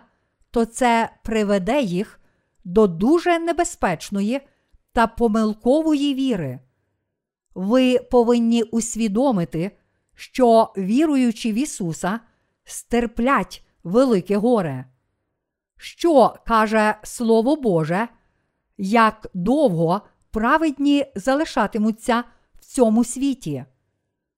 то 0.52 0.66
це 0.66 1.10
приведе 1.24 1.82
їх 1.82 2.20
до 2.68 2.88
дуже 2.88 3.40
небезпечної 3.40 4.42
та 4.94 5.08
помилкової 5.08 6.14
віри. 6.14 6.60
Ви 7.56 8.00
повинні 8.00 8.64
усвідомити, 8.64 9.72
що 10.16 10.74
віруючи 10.78 11.52
в 11.52 11.56
Ісуса, 11.56 12.20
стерплять 12.64 13.66
велике 13.84 14.38
горе. 14.38 14.86
Що 15.78 16.36
каже 16.48 16.96
Слово 17.04 17.56
Боже, 17.56 18.08
як 18.78 19.28
довго 19.34 20.02
праведні 20.32 21.06
залишатимуться 21.16 22.24
в 22.60 22.66
цьому 22.66 23.04
світі? 23.04 23.66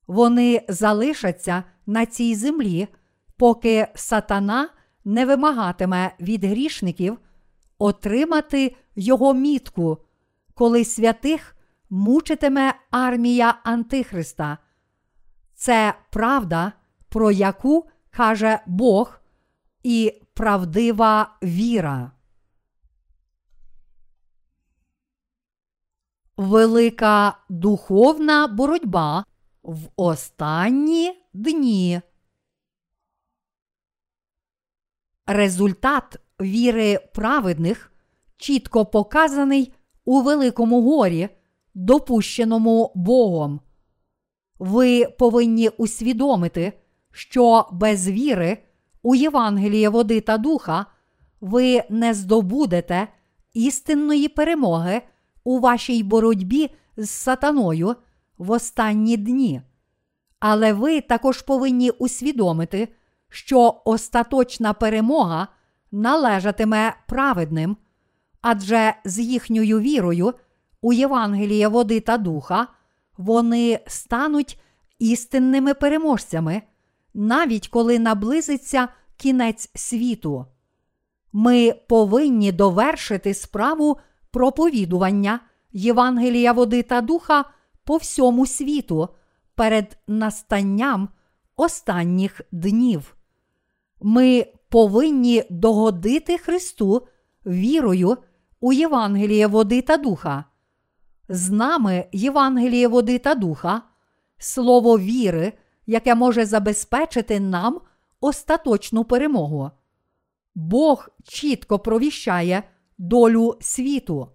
Вони 0.07 0.65
залишаться 0.69 1.63
на 1.85 2.05
цій 2.05 2.35
землі, 2.35 2.87
поки 3.37 3.87
сатана 3.95 4.69
не 5.05 5.25
вимагатиме 5.25 6.11
від 6.19 6.43
грішників 6.45 7.17
отримати 7.79 8.75
його 8.95 9.33
мітку, 9.33 9.97
коли 10.53 10.85
святих 10.85 11.55
мучитиме 11.89 12.73
армія 12.91 13.59
Антихриста. 13.63 14.57
Це 15.53 15.93
правда, 16.09 16.71
про 17.09 17.31
яку 17.31 17.89
каже 18.11 18.59
Бог 18.67 19.19
і 19.83 20.21
правдива 20.33 21.37
віра. 21.43 22.11
Велика 26.37 27.37
духовна 27.49 28.47
боротьба 28.47 29.25
в 29.63 29.87
останні 29.95 31.23
дні. 31.33 32.01
Результат 35.25 36.19
віри 36.41 36.99
праведних 37.13 37.91
чітко 38.37 38.85
показаний 38.85 39.73
у 40.05 40.21
Великому 40.21 40.81
горі, 40.81 41.29
допущеному 41.73 42.91
Богом. 42.95 43.59
Ви 44.59 45.05
повинні 45.05 45.69
усвідомити, 45.69 46.73
що 47.11 47.67
без 47.71 48.09
віри 48.09 48.57
у 49.03 49.15
Євангеліє 49.15 49.89
води 49.89 50.21
та 50.21 50.37
духа 50.37 50.85
ви 51.41 51.83
не 51.89 52.13
здобудете 52.13 53.07
істинної 53.53 54.27
перемоги 54.27 55.01
у 55.43 55.59
вашій 55.59 56.03
боротьбі 56.03 56.69
з 56.97 57.09
сатаною 57.09 57.95
в 58.37 58.51
останні 58.51 59.17
дні. 59.17 59.61
Але 60.39 60.73
ви 60.73 61.01
також 61.01 61.41
повинні 61.41 61.89
усвідомити, 61.89 62.87
що 63.29 63.81
остаточна 63.85 64.73
перемога 64.73 65.47
належатиме 65.91 66.95
праведним, 67.07 67.77
адже 68.41 68.93
з 69.05 69.19
їхньою 69.19 69.79
вірою 69.79 70.33
у 70.81 70.93
Євангеліє 70.93 71.67
води 71.67 71.99
та 71.99 72.17
духа 72.17 72.67
вони 73.17 73.79
стануть 73.87 74.59
істинними 74.99 75.73
переможцями, 75.73 76.61
навіть 77.13 77.67
коли 77.67 77.99
наблизиться 77.99 78.87
кінець 79.17 79.69
світу. 79.75 80.45
Ми 81.33 81.73
повинні 81.87 82.51
довершити 82.51 83.33
справу 83.33 83.97
проповідування 84.31 85.39
Євангелія 85.71 86.51
води 86.51 86.83
та 86.83 87.01
духа 87.01 87.45
по 87.83 87.97
всьому 87.97 88.45
світу 88.45 89.09
перед 89.55 89.97
настанням 90.07 91.09
останніх 91.55 92.41
днів. 92.51 93.15
Ми 94.01 94.45
повинні 94.69 95.43
догодити 95.49 96.37
Христу 96.37 97.07
вірою 97.45 98.17
у 98.59 98.73
Євангеліє 98.73 99.47
води 99.47 99.81
та 99.81 99.97
духа. 99.97 100.45
З 101.29 101.49
нами 101.49 102.05
Євангеліє 102.11 102.87
води 102.87 103.17
та 103.17 103.35
духа, 103.35 103.81
слово 104.37 104.99
віри, 104.99 105.53
яке 105.85 106.15
може 106.15 106.45
забезпечити 106.45 107.39
нам 107.39 107.81
остаточну 108.21 109.03
перемогу. 109.03 109.71
Бог 110.55 111.09
чітко 111.23 111.79
провіщає 111.79 112.63
долю 112.97 113.57
світу. 113.61 114.29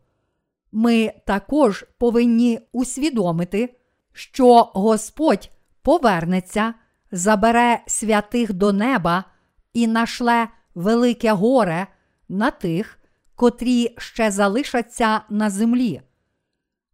Ми 0.72 1.12
також 1.26 1.84
повинні 1.98 2.60
усвідомити, 2.72 3.76
що 4.12 4.70
Господь 4.74 5.50
повернеться, 5.82 6.74
забере 7.12 7.82
святих 7.86 8.52
до 8.52 8.72
неба 8.72 9.24
і 9.74 9.86
нашле 9.86 10.48
велике 10.74 11.32
горе 11.32 11.86
на 12.28 12.50
тих, 12.50 12.98
котрі 13.34 13.94
ще 13.98 14.30
залишаться 14.30 15.20
на 15.30 15.50
землі. 15.50 16.02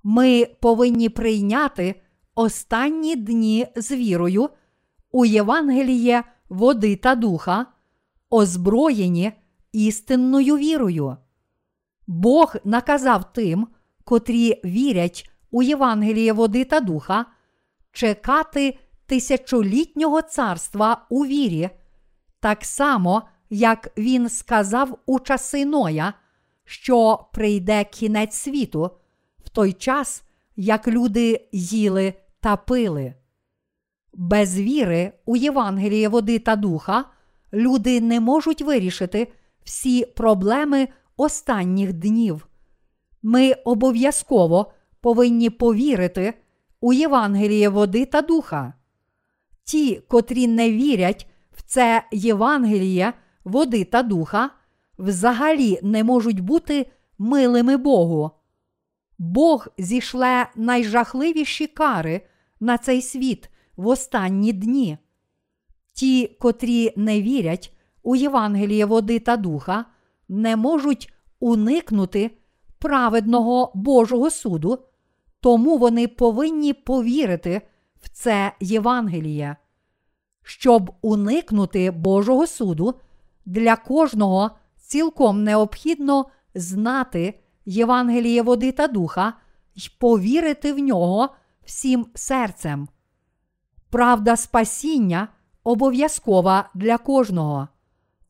Ми 0.03 0.47
повинні 0.61 1.09
прийняти 1.09 2.03
останні 2.35 3.17
дні 3.17 3.67
з 3.77 3.93
вірою 3.93 4.49
у 5.13 5.25
Євангеліє 5.25 6.25
води 6.49 6.97
та 6.97 7.15
духа, 7.15 7.67
озброєні 8.31 9.33
істинною 9.73 10.57
вірою. 10.57 11.17
Бог 12.07 12.57
наказав 12.65 13.33
тим, 13.33 13.69
котрі 14.05 14.61
вірять 14.65 15.31
у 15.51 15.63
Євангеліє 15.63 16.33
води 16.33 16.65
та 16.65 16.81
духа, 16.81 17.27
чекати 17.93 18.79
тисячолітнього 19.07 20.23
царства 20.23 21.07
у 21.11 21.27
вірі, 21.27 21.71
так 22.41 22.65
само, 22.65 23.23
як 23.51 23.93
він 23.99 24.29
сказав 24.29 24.99
у 25.07 25.21
часи 25.21 25.65
Ноя, 25.65 26.15
що 26.65 27.27
прийде 27.33 27.85
кінець 27.85 28.35
світу 28.35 28.91
в 29.45 29.49
той 29.49 29.73
час, 29.73 30.23
як 30.57 30.89
люди 30.89 31.49
їли 31.53 32.15
та 32.41 32.57
пили. 32.57 33.15
Без 34.15 34.61
віри 34.61 35.13
у 35.25 35.37
Євангеліє 35.37 36.09
води 36.09 36.39
та 36.39 36.57
духа 36.57 37.05
люди 37.53 38.01
не 38.01 38.21
можуть 38.21 38.63
вирішити 38.63 39.33
всі 39.65 40.05
проблеми 40.05 40.89
останніх 41.17 41.93
днів. 41.93 42.47
Ми 43.23 43.53
обов'язково 43.53 44.73
повинні 45.01 45.51
повірити 45.51 46.35
у 46.81 46.93
Євангеліє 46.93 47.69
води 47.69 48.05
та 48.05 48.23
духа. 48.23 48.75
Ті, 49.65 49.97
котрі 50.09 50.47
не 50.47 50.71
вірять 50.71 51.30
це 51.71 52.03
Євангеліє 52.13 53.13
води 53.45 53.85
та 53.85 54.03
духа, 54.03 54.51
взагалі 54.99 55.79
не 55.83 56.05
можуть 56.05 56.41
бути 56.41 56.91
милими 57.19 57.77
Богу. 57.77 58.31
Бог 59.19 59.69
зішле 59.79 60.47
найжахливіші 60.57 61.67
кари 61.67 62.21
на 62.61 62.79
цей 62.79 63.03
світ 63.03 63.51
в 63.77 63.87
останні 63.87 64.53
дні. 64.53 64.99
Ті, 65.93 66.37
котрі 66.41 66.93
не 66.97 67.23
вірять 67.23 67.77
у 68.03 68.17
Євангеліє 68.17 68.85
води 68.85 69.19
та 69.19 69.37
духа, 69.37 69.85
не 70.29 70.57
можуть 70.57 71.13
уникнути 71.41 72.31
праведного 72.79 73.73
Божого 73.75 74.31
суду, 74.31 74.79
тому 75.41 75.79
вони 75.79 76.09
повинні 76.09 76.73
повірити 76.73 77.63
в 78.03 78.09
це 78.09 78.53
Євангеліє. 78.61 79.57
Щоб 80.43 80.93
уникнути 81.03 81.91
Божого 81.91 82.47
суду, 82.47 82.95
для 83.47 83.77
кожного 83.77 84.51
цілком 84.77 85.45
необхідно 85.45 86.27
знати 86.55 87.41
Євангеліє 87.65 88.43
води 88.43 88.73
та 88.73 88.89
духа 88.89 89.33
й 89.75 89.91
повірити 89.99 90.73
в 90.73 90.79
нього 90.79 91.29
всім 91.65 92.07
серцем. 92.15 92.89
Правда 93.91 94.37
спасіння 94.37 95.29
обов'язкова 95.65 96.71
для 96.75 96.99
кожного. 96.99 97.69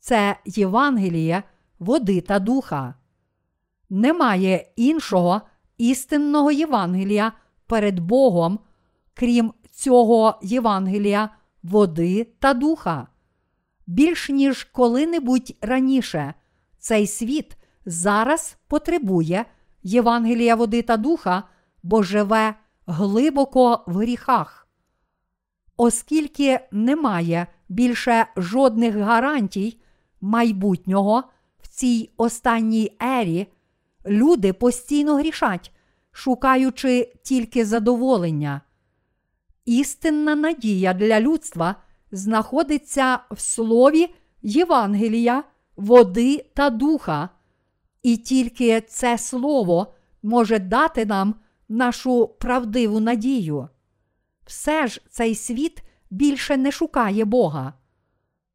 Це 0.01 0.37
Євангеліє 0.45 1.43
води 1.79 2.21
та 2.21 2.39
духа. 2.39 2.95
Немає 3.91 4.73
іншого 4.77 5.41
істинного 5.79 6.51
Євангелія 6.51 7.33
перед 7.67 8.01
Богом, 8.01 8.59
крім 9.15 9.53
цього 9.71 10.39
Євангелія 10.43 11.29
води 11.63 12.27
та 12.39 12.55
духа. 12.55 13.07
Більш 13.87 14.29
ніж 14.29 14.65
коли-небудь 14.65 15.57
раніше 15.61 16.35
цей 16.79 17.07
світ 17.07 17.57
зараз 17.87 18.57
потребує 18.69 19.45
Євангелія 19.83 20.55
води 20.55 20.83
та 20.83 20.97
духа, 20.97 21.43
бо 21.83 22.03
живе 22.03 22.55
глибоко 22.87 23.85
в 23.87 23.97
гріхах. 23.97 24.69
Оскільки 25.77 26.61
немає 26.73 27.47
більше 27.69 28.27
жодних 28.37 28.97
гарантій 28.97 29.81
майбутнього 30.21 31.25
в 31.63 31.69
цій 31.69 32.11
останній 32.17 32.97
ері, 33.03 33.47
люди 34.07 34.53
постійно 34.53 35.15
грішать, 35.17 35.73
шукаючи 36.13 37.13
тільки 37.23 37.65
задоволення. 37.65 38.61
Істинна 39.71 40.35
надія 40.35 40.95
для 40.95 41.21
людства 41.21 41.77
знаходиться 42.13 43.19
в 43.31 43.41
слові 43.41 44.15
Євангелія, 44.43 45.45
води 45.77 46.47
та 46.55 46.71
духа, 46.71 47.29
і 48.03 48.17
тільки 48.17 48.81
це 48.81 49.19
слово 49.19 49.95
може 50.23 50.59
дати 50.59 51.07
нам 51.07 51.35
нашу 51.69 52.29
правдиву 52.29 53.01
надію. 53.01 53.69
Все 54.47 54.87
ж 54.87 55.01
цей 55.11 55.35
світ 55.35 55.83
більше 56.11 56.57
не 56.57 56.73
шукає 56.73 57.25
Бога. 57.25 57.73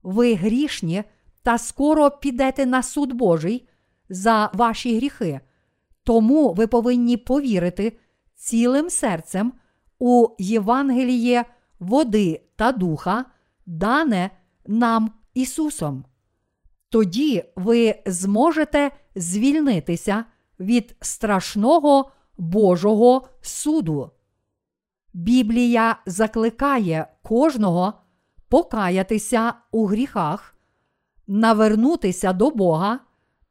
Ви 0.04 0.36
грішні 0.36 1.04
та 1.44 1.58
скоро 1.58 2.12
підете 2.12 2.66
на 2.66 2.84
суд 2.84 3.14
Божий 3.14 3.68
за 4.10 4.50
ваші 4.54 4.98
гріхи, 4.98 5.40
тому 6.04 6.54
ви 6.54 6.68
повинні 6.68 7.18
повірити 7.18 7.98
цілим 8.36 8.90
серцем 8.90 9.54
у 10.08 10.28
Євангеліє 10.40 11.46
води 11.80 12.42
та 12.56 12.72
духа, 12.72 13.26
дане 13.66 14.30
нам 14.66 15.12
Ісусом. 15.34 16.06
Тоді 16.90 17.44
ви 17.56 17.96
зможете 18.06 18.92
звільнитися 19.16 20.26
від 20.60 20.96
страшного 21.02 22.12
Божого 22.38 23.28
суду. 23.42 24.12
Біблія 25.14 25.98
закликає 26.06 27.08
кожного 27.24 27.94
покаятися 28.50 29.54
у 29.72 29.86
гріхах, 29.86 30.56
навернутися 31.28 32.34
до 32.34 32.50
Бога 32.50 33.00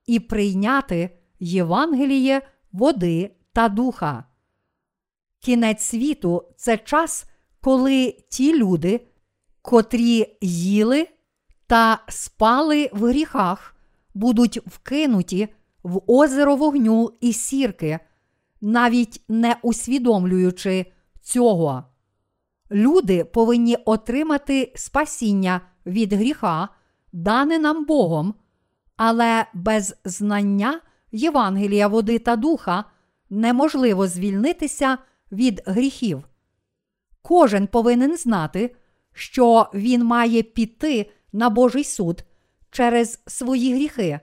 і 0.07 0.21
прийняти 0.21 1.19
Євангеліє 1.41 2.43
води 2.73 3.37
та 3.53 3.69
духа. 3.69 4.25
Кінець 5.45 5.83
світу 5.83 6.45
це 6.57 6.79
час, 6.79 7.25
коли 7.61 8.17
ті 8.29 8.59
люди, 8.59 9.01
котрі 9.63 10.37
їли 10.41 11.09
та 11.67 11.99
спали 12.09 12.91
в 12.93 13.05
гріхах, 13.07 13.77
будуть 14.15 14.67
вкинуті 14.67 15.49
в 15.83 16.01
озеро 16.07 16.57
вогню 16.57 17.13
і 17.21 17.33
сірки, 17.33 17.99
навіть 18.61 19.23
не 19.29 19.57
усвідомлюючи 19.63 20.87
цього. 21.23 21.85
Люди 22.71 23.25
повинні 23.25 23.77
отримати 23.77 24.73
спасіння 24.77 25.61
від 25.87 26.13
гріха, 26.13 26.69
дане 27.13 27.59
нам 27.59 27.85
Богом, 27.85 28.35
але 28.97 29.47
без 29.55 29.97
знання 30.05 30.81
Євангелія 31.13 31.89
води 31.89 32.19
та 32.19 32.37
духа 32.37 32.85
неможливо 33.31 34.07
звільнитися 34.07 34.99
від 35.35 35.63
гріхів. 35.67 36.29
Кожен 37.23 37.67
повинен 37.67 38.17
знати, 38.17 38.77
що 39.13 39.71
він 39.75 40.05
має 40.05 40.43
піти 40.43 41.11
на 41.33 41.51
Божий 41.51 41.85
суд 41.85 42.25
через 42.71 43.23
свої 43.27 43.75
гріхи 43.75 44.21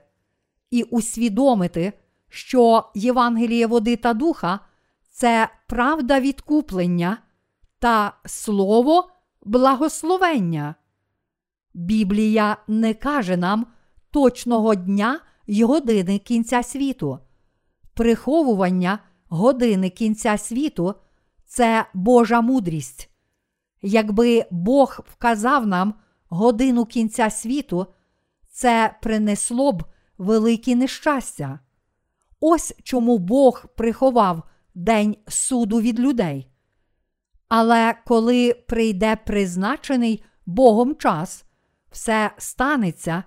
і 0.70 0.82
усвідомити, 0.82 1.92
що 2.28 2.90
Євангеліє 2.94 3.66
води 3.66 3.96
та 3.96 4.14
духа 4.14 4.60
це 5.10 5.48
правда 5.68 6.20
відкуплення 6.20 7.18
та 7.78 8.12
слово 8.26 9.10
благословення. 9.42 10.74
Біблія 11.74 12.56
не 12.68 12.94
каже 12.94 13.36
нам 13.36 13.66
точного 14.10 14.74
дня 14.74 15.20
й 15.46 15.62
години 15.62 16.18
кінця 16.18 16.62
світу. 16.62 17.18
Приховування 17.94 18.98
години 19.28 19.90
кінця 19.90 20.38
світу 20.38 20.94
це 21.52 21.86
Божа 21.94 22.40
мудрість. 22.40 23.10
Якби 23.82 24.44
Бог 24.50 25.00
вказав 25.12 25.66
нам 25.66 25.94
годину 26.28 26.86
кінця 26.86 27.30
світу, 27.30 27.86
це 28.48 28.94
принесло 29.02 29.72
б 29.72 29.84
великі 30.18 30.74
нещастя. 30.74 31.58
Ось 32.40 32.74
чому 32.82 33.18
Бог 33.18 33.66
приховав 33.76 34.42
день 34.74 35.16
суду 35.28 35.80
від 35.80 36.00
людей. 36.00 36.48
Але 37.48 37.94
коли 38.06 38.54
прийде 38.54 39.16
призначений 39.16 40.24
Богом 40.46 40.96
час, 40.96 41.44
все 41.90 42.30
станеться 42.38 43.24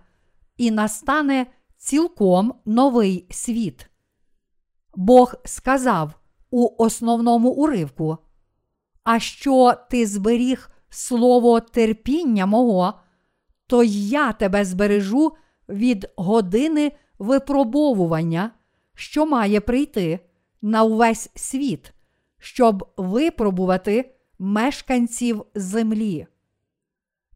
і 0.57 0.71
настане 0.71 1.45
цілком 1.77 2.53
новий 2.65 3.27
світ. 3.31 3.89
Бог 4.95 5.35
сказав 5.45 6.13
у 6.57 6.83
основному 6.83 7.49
уривку: 7.49 8.17
А 9.03 9.19
що 9.19 9.73
ти 9.89 10.07
зберіг 10.07 10.69
слово 10.89 11.59
терпіння 11.59 12.45
мого, 12.45 12.93
то 13.67 13.83
я 13.83 14.33
тебе 14.33 14.65
збережу 14.65 15.31
від 15.69 16.07
години 16.15 16.91
випробовування, 17.19 18.51
що 18.93 19.25
має 19.25 19.61
прийти 19.61 20.19
на 20.61 20.83
увесь 20.83 21.29
світ, 21.35 21.93
щоб 22.39 22.93
випробувати 22.97 24.15
мешканців 24.39 25.45
землі. 25.55 26.27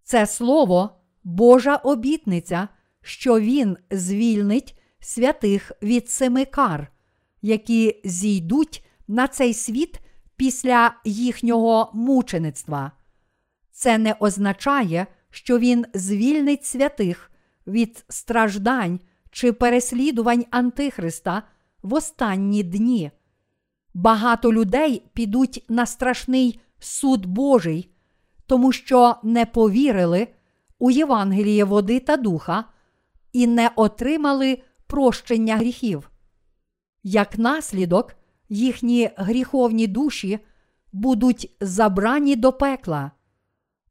Це 0.03 0.27
слово 0.27 0.89
Божа 1.23 1.75
обітниця, 1.75 2.67
що 3.01 3.39
Він 3.39 3.77
звільнить 3.91 4.79
святих 4.99 5.71
від 5.81 6.09
семи 6.09 6.45
кар, 6.45 6.91
які 7.41 8.01
зійдуть 8.03 8.85
на 9.09 9.27
цей 9.27 9.53
світ 9.53 9.99
після 10.35 10.95
їхнього 11.05 11.91
мучеництва. 11.93 12.91
Це 13.71 13.97
не 13.97 14.15
означає, 14.19 15.07
що 15.29 15.59
Він 15.59 15.85
звільнить 15.93 16.65
святих 16.65 17.31
від 17.67 18.05
страждань 18.09 18.99
чи 19.31 19.53
переслідувань 19.53 20.45
Антихриста 20.51 21.43
в 21.83 21.93
останні 21.93 22.63
дні. 22.63 23.11
Багато 23.93 24.53
людей 24.53 25.03
підуть 25.13 25.65
на 25.69 25.85
страшний 25.85 26.59
суд 26.79 27.25
Божий, 27.25 27.91
тому 28.45 28.71
що 28.71 29.15
не 29.23 29.45
повірили 29.45 30.27
у 30.79 30.91
Євангеліє 30.91 31.63
води 31.63 31.99
та 31.99 32.17
духа 32.17 32.65
і 33.33 33.47
не 33.47 33.71
отримали 33.75 34.61
прощення 34.87 35.57
гріхів. 35.57 36.11
Як 37.03 37.37
наслідок, 37.37 38.15
їхні 38.49 39.09
гріховні 39.17 39.87
душі 39.87 40.39
будуть 40.91 41.55
забрані 41.61 42.35
до 42.35 42.53
пекла, 42.53 43.11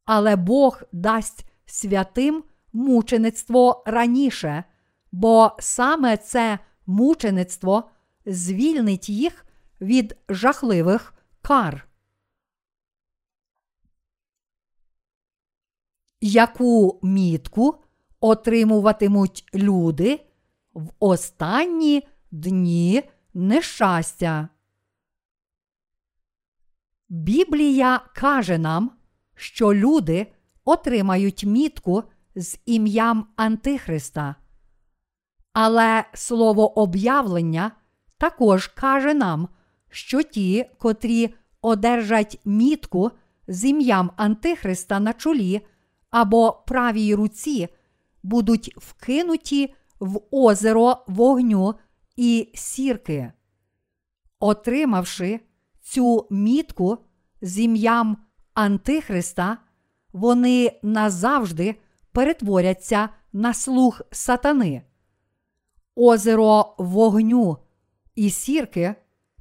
але 0.05 0.37
Бог 0.37 0.83
дасть 0.93 1.45
святим 1.67 2.45
мучеництво 2.73 3.83
раніше, 3.87 4.65
бо 5.13 5.57
саме 5.59 6.17
це 6.17 6.59
мучеництво 6.87 7.91
звільнить 8.27 9.09
їх 9.09 9.47
від 9.81 10.17
жахливих 10.29 11.15
кар. 11.43 11.89
Яку 16.21 17.01
мітку 17.03 17.77
отримуватимуть 18.21 19.45
люди 19.55 20.21
в 20.75 20.89
останні 20.99 22.09
дні 22.31 23.03
нещастя? 23.35 24.49
Біблія 27.09 28.01
каже 28.15 28.59
нам, 28.59 28.91
що 29.35 29.75
люди 29.75 30.33
отримають 30.65 31.45
мітку 31.45 32.03
з 32.35 32.59
ім'ям 32.67 33.27
Антихриста. 33.37 34.35
Але 35.53 36.05
слово 36.15 36.79
об'явлення 36.79 37.73
також 38.19 38.67
каже 38.67 39.15
нам, 39.15 39.49
що 39.91 40.23
ті, 40.23 40.71
котрі 40.79 41.35
одержать 41.63 42.41
мітку 42.45 43.11
з 43.49 43.65
ім'ям 43.65 44.11
Антихриста 44.17 45.01
на 45.01 45.13
чолі 45.13 45.61
або 46.11 46.53
правій 46.67 47.15
руці, 47.15 47.69
будуть 48.23 48.77
вкинуті 48.77 49.75
в 50.01 50.21
озеро 50.31 51.05
вогню 51.07 51.75
і 52.19 52.49
сірки. 52.55 53.33
Отримавши 54.41 55.41
цю 55.81 56.27
мітку 56.31 56.99
з 57.43 57.59
ім'ям 57.59 58.17
Антихриста, 58.55 59.59
вони 60.13 60.81
назавжди 60.83 61.75
перетворяться 62.13 63.09
на 63.33 63.55
слух 63.55 64.03
сатани. 64.11 64.83
Озеро 65.95 66.75
вогню 66.79 67.59
і 68.15 68.31
сірки 68.31 68.95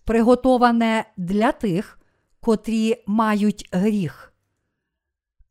приготоване 0.03 1.05
для 1.17 1.51
тих, 1.51 1.99
котрі 2.39 3.03
мають 3.07 3.69
гріх. 3.71 4.33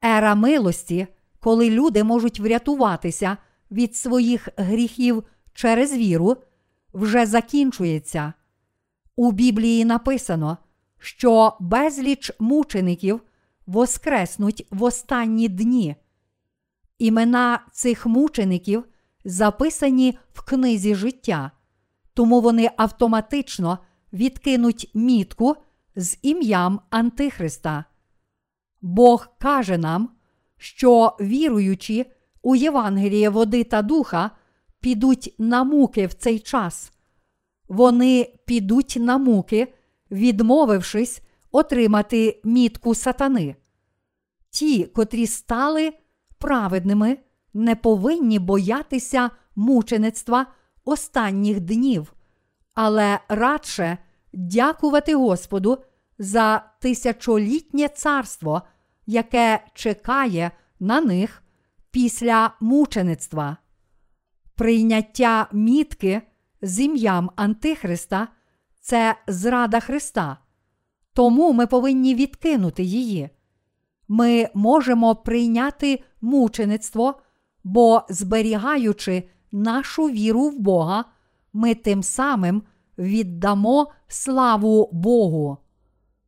Ера 0.05 0.35
милості, 0.35 1.07
коли 1.41 1.71
люди 1.71 2.05
можуть 2.05 2.41
врятуватися 2.41 3.37
від 3.71 3.97
своїх 3.97 4.49
гріхів 4.57 5.25
через 5.53 5.93
віру, 5.93 6.37
вже 6.97 7.27
закінчується. 7.27 8.33
У 9.17 9.33
Біблії 9.33 9.85
написано, 9.85 10.59
що 10.99 11.57
безліч 11.61 12.33
мучеників 12.39 13.21
воскреснуть 13.67 14.67
в 14.71 14.83
останні 14.83 15.49
дні. 15.49 15.97
Імена 16.99 17.61
цих 17.73 18.07
мучеників 18.07 18.85
записані 19.25 20.19
в 20.33 20.43
книзі 20.43 20.95
життя, 20.95 21.51
тому 22.15 22.41
вони 22.41 22.71
автоматично 22.77 23.79
відкинуть 24.13 24.91
мітку 24.95 25.57
з 25.97 26.19
ім'ям 26.23 26.81
Антихриста. 26.91 27.85
Бог 28.81 29.29
каже 29.39 29.79
нам, 29.79 30.11
що 30.57 31.17
віруючи 31.21 32.07
у 32.43 32.55
Євангеліє 32.57 33.29
води 33.31 33.65
та 33.65 33.83
духа, 33.83 34.31
підуть 34.87 35.35
на 35.39 35.65
муки 35.65 36.07
в 36.07 36.15
цей 36.15 36.39
час. 36.39 36.93
Вони 37.69 38.35
підуть 38.45 38.97
на 39.01 39.19
муки, 39.19 39.75
відмовившись 40.11 41.23
отримати 41.51 42.41
мітку 42.45 42.95
сатани. 42.95 43.57
Ті, 44.51 44.85
котрі 44.85 45.27
стали 45.27 45.93
праведними, 46.39 47.19
не 47.55 47.77
повинні 47.77 48.39
боятися 48.39 49.31
мучеництва 49.57 50.47
останніх 50.85 51.61
днів, 51.61 52.13
але 52.75 53.21
радше 53.29 53.99
дякувати 54.33 55.15
Господу 55.15 55.79
за 56.19 56.63
тисячолітнє 56.81 57.89
царство, 57.89 58.63
яке 59.07 59.65
чекає 59.75 60.51
на 60.81 61.01
них 61.01 61.43
після 61.91 62.51
мучеництва. 62.61 63.57
Прийняття 64.57 65.49
мітки 65.53 66.23
з 66.63 66.81
ім'ям 66.81 67.31
Антихриста 67.37 68.29
це 68.81 69.17
зрада 69.27 69.81
Христа. 69.81 70.39
Тому 71.13 71.53
ми 71.53 71.67
повинні 71.67 72.15
відкинути 72.15 72.83
її. 72.83 73.31
Ми 74.09 74.49
можемо 74.55 75.17
прийняти 75.17 76.03
мучеництво, 76.21 77.15
бо, 77.65 78.03
зберігаючи 78.09 79.29
нашу 79.53 80.03
віру 80.05 80.49
в 80.49 80.59
Бога, 80.59 81.05
ми 81.53 81.75
тим 81.75 82.03
самим 82.03 82.63
віддамо 82.99 83.93
славу 84.09 84.89
Богу. 84.93 85.59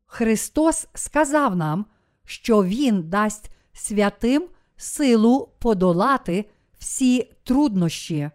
Христос 0.07 0.89
сказав 0.95 1.57
нам, 1.57 1.87
що 2.25 2.65
Він 2.65 3.09
дасть 3.09 3.51
святим 3.73 4.49
силу 4.77 5.49
подолати 5.59 6.51
всі 6.79 7.33
труднощі. 7.45 8.31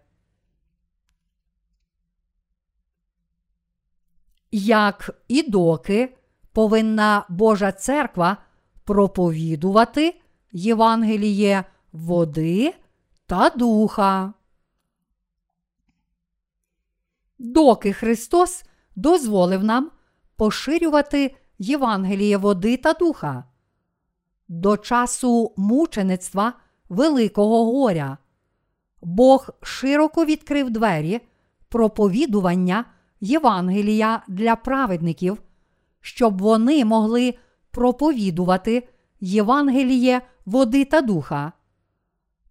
Як 4.50 5.10
і 5.28 5.50
доки 5.50 6.16
повинна 6.52 7.26
Божа 7.28 7.72
церква 7.72 8.36
проповідувати 8.84 10.20
Євангеліє 10.52 11.64
води 11.92 12.74
та 13.26 13.50
духа. 13.50 14.32
Доки 17.38 17.92
Христос 17.92 18.64
дозволив 18.96 19.64
нам 19.64 19.90
поширювати 20.36 21.36
Євангеліє 21.58 22.36
води 22.36 22.76
та 22.76 22.92
духа. 22.92 23.44
До 24.48 24.76
часу 24.76 25.54
мучеництва 25.56 26.52
Великого 26.88 27.72
горя 27.72 28.18
Бог 29.04 29.50
широко 29.62 30.24
відкрив 30.24 30.70
двері 30.70 31.20
проповідування 31.68 32.84
Євангелія 33.20 34.22
для 34.28 34.56
праведників, 34.56 35.42
щоб 36.00 36.42
вони 36.42 36.84
могли 36.84 37.34
проповідувати 37.70 38.88
Євангеліє 39.20 40.20
води 40.46 40.84
та 40.84 41.00
духа. 41.00 41.52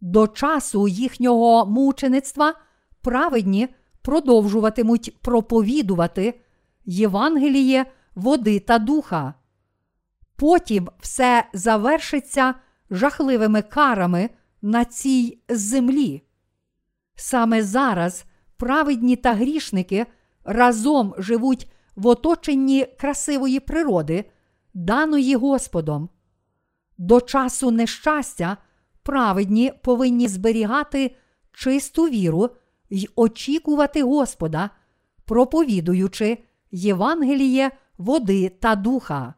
До 0.02 0.28
часу 0.28 0.88
їхнього 0.88 1.66
мучеництва 1.66 2.54
праведні 3.02 3.68
продовжуватимуть 4.02 5.18
проповідувати 5.22 6.40
Євангеліє 6.86 7.86
води 8.16 8.60
та 8.60 8.80
духа. 8.80 9.34
Потім 10.36 10.90
все 11.00 11.46
завершиться 11.54 12.56
жахливими 12.90 13.62
карами 13.62 14.30
на 14.62 14.86
цій 14.86 15.40
землі. 15.50 16.24
Саме 17.16 17.64
зараз 17.64 18.26
праведні 18.58 19.16
та 19.16 19.34
грішники 19.34 20.06
разом 20.44 21.14
живуть 21.18 21.72
в 21.96 22.08
оточенні 22.08 22.86
красивої 23.00 23.60
природи, 23.60 24.26
даної 24.74 25.36
Господом. 25.36 26.10
До 26.98 27.22
часу 27.22 27.72
нещастя 27.72 28.58
праведні 29.04 29.74
повинні 29.84 30.28
зберігати 30.28 31.16
чисту 31.52 32.04
віру 32.04 32.50
й 32.90 33.10
очікувати 33.16 34.04
Господа, 34.04 34.70
проповідуючи 35.26 36.38
Євангеліє 36.72 37.72
води 37.98 38.50
та 38.50 38.76
духа. 38.76 39.34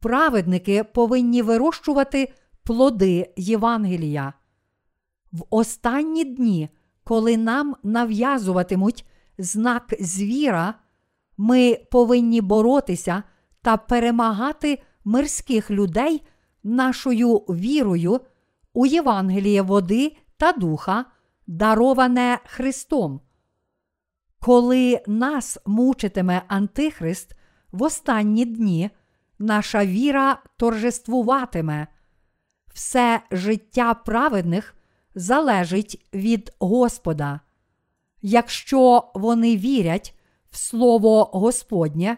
Праведники 0.00 0.84
повинні 0.84 1.42
вирощувати 1.42 2.32
плоди 2.62 3.32
Євангелія. 3.36 4.32
В 5.38 5.44
останні 5.50 6.24
дні, 6.24 6.68
коли 7.04 7.36
нам 7.36 7.76
нав'язуватимуть 7.82 9.06
знак 9.38 9.94
звіра, 10.00 10.74
ми 11.36 11.78
повинні 11.90 12.40
боротися 12.40 13.22
та 13.62 13.76
перемагати 13.76 14.82
мирських 15.04 15.70
людей 15.70 16.22
нашою 16.64 17.36
вірою 17.36 18.20
у 18.74 18.86
Євангеліє 18.86 19.62
води 19.62 20.16
та 20.36 20.52
духа, 20.52 21.04
дароване 21.46 22.38
Христом. 22.44 23.20
Коли 24.40 25.00
нас 25.06 25.58
мучитиме 25.66 26.42
Антихрист 26.48 27.34
в 27.72 27.82
останні 27.82 28.44
дні, 28.44 28.90
наша 29.38 29.86
віра 29.86 30.42
торжествуватиме. 30.56 31.86
Все 32.74 33.20
життя 33.30 33.94
праведних 33.94 34.74
залежить 35.18 36.08
від 36.14 36.52
Господа. 36.58 37.40
Якщо 38.22 39.10
вони 39.14 39.56
вірять 39.56 40.18
в 40.50 40.56
Слово 40.56 41.24
Господнє, 41.24 42.16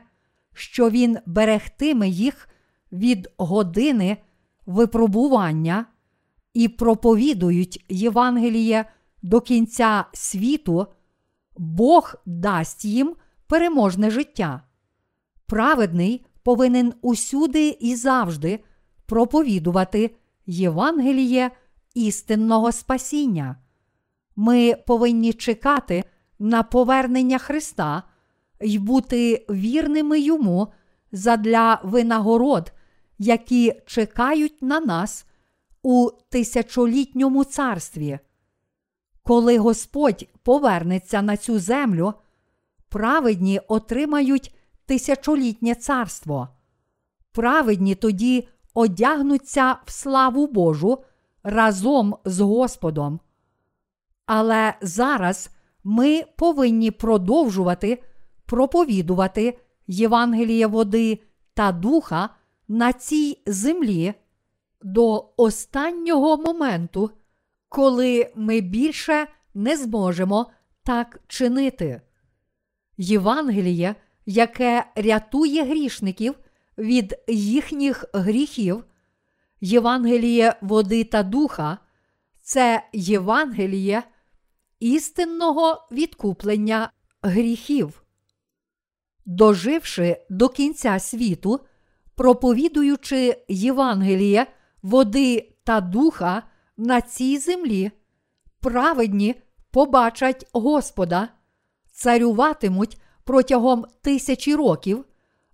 що 0.54 0.90
Він 0.90 1.18
берегтиме 1.26 2.08
їх 2.08 2.48
від 2.92 3.28
години 3.38 4.16
випробування 4.66 5.86
і 6.54 6.68
проповідують 6.68 7.84
Євангеліє 7.88 8.84
до 9.22 9.40
кінця 9.40 10.04
світу, 10.12 10.86
Бог 11.56 12.14
дасть 12.26 12.84
їм 12.84 13.16
переможне 13.46 14.10
життя. 14.10 14.62
Праведний 15.46 16.26
повинен 16.42 16.92
усюди 17.02 17.76
і 17.80 17.96
завжди 17.96 18.60
проповідувати 19.06 20.16
Євангеліє 20.46 21.50
істинного 21.94 22.72
спасіння. 22.72 23.56
Ми 24.36 24.74
повинні 24.86 25.32
чекати 25.32 26.04
на 26.38 26.62
повернення 26.62 27.38
Христа 27.38 28.02
й 28.60 28.78
бути 28.78 29.46
вірними 29.50 30.20
йому 30.20 30.72
задля 31.12 31.80
винагород, 31.84 32.72
які 33.18 33.74
чекають 33.86 34.62
на 34.62 34.80
нас 34.80 35.26
у 35.82 36.10
тисячолітньому 36.28 37.44
царстві. 37.44 38.18
Коли 39.22 39.58
Господь 39.58 40.28
повернеться 40.42 41.22
на 41.22 41.36
цю 41.36 41.58
землю, 41.58 42.14
праведні 42.88 43.60
отримають 43.68 44.54
тисячолітнє 44.86 45.74
царство. 45.74 46.48
Праведні 47.32 47.94
тоді 47.94 48.48
одягнуться 48.74 49.76
в 49.86 49.90
славу 49.92 50.46
Божу 50.46 50.98
разом 51.42 52.16
з 52.24 52.40
Господом. 52.40 53.20
Але 54.26 54.74
зараз 54.80 55.50
ми 55.84 56.22
повинні 56.36 56.90
продовжувати 56.90 58.02
проповідувати 58.46 59.58
Євангеліє 59.86 60.66
води 60.66 61.18
та 61.54 61.72
духа 61.72 62.28
на 62.68 62.92
цій 62.92 63.38
землі 63.46 64.14
до 64.82 65.32
останнього 65.36 66.36
моменту, 66.36 67.10
коли 67.68 68.32
ми 68.34 68.60
більше 68.60 69.26
не 69.54 69.76
зможемо 69.76 70.46
так 70.84 71.20
чинити. 71.26 72.00
Євангеліє, 72.96 73.94
яке 74.26 74.84
рятує 74.96 75.64
грішників 75.64 76.34
від 76.78 77.18
їхніх 77.28 78.04
гріхів, 78.14 78.84
Євангеліє 79.60 80.56
води 80.60 81.04
та 81.04 81.22
духа, 81.22 81.78
це 82.42 82.82
Євангеліє 82.92 84.02
істинного 84.80 85.88
відкуплення 85.92 86.90
гріхів. 87.22 88.02
Доживши 89.26 90.16
до 90.30 90.48
кінця 90.48 90.98
світу, 90.98 91.60
проповідуючи 92.14 93.44
Євангеліє, 93.48 94.46
води 94.82 95.52
та 95.64 95.80
духа 95.80 96.42
на 96.76 97.00
цій 97.00 97.38
землі, 97.38 97.90
праведні 98.60 99.34
побачать 99.70 100.48
Господа, 100.52 101.28
царюватимуть 101.92 103.00
протягом 103.24 103.86
тисячі 104.02 104.54
років, 104.54 105.04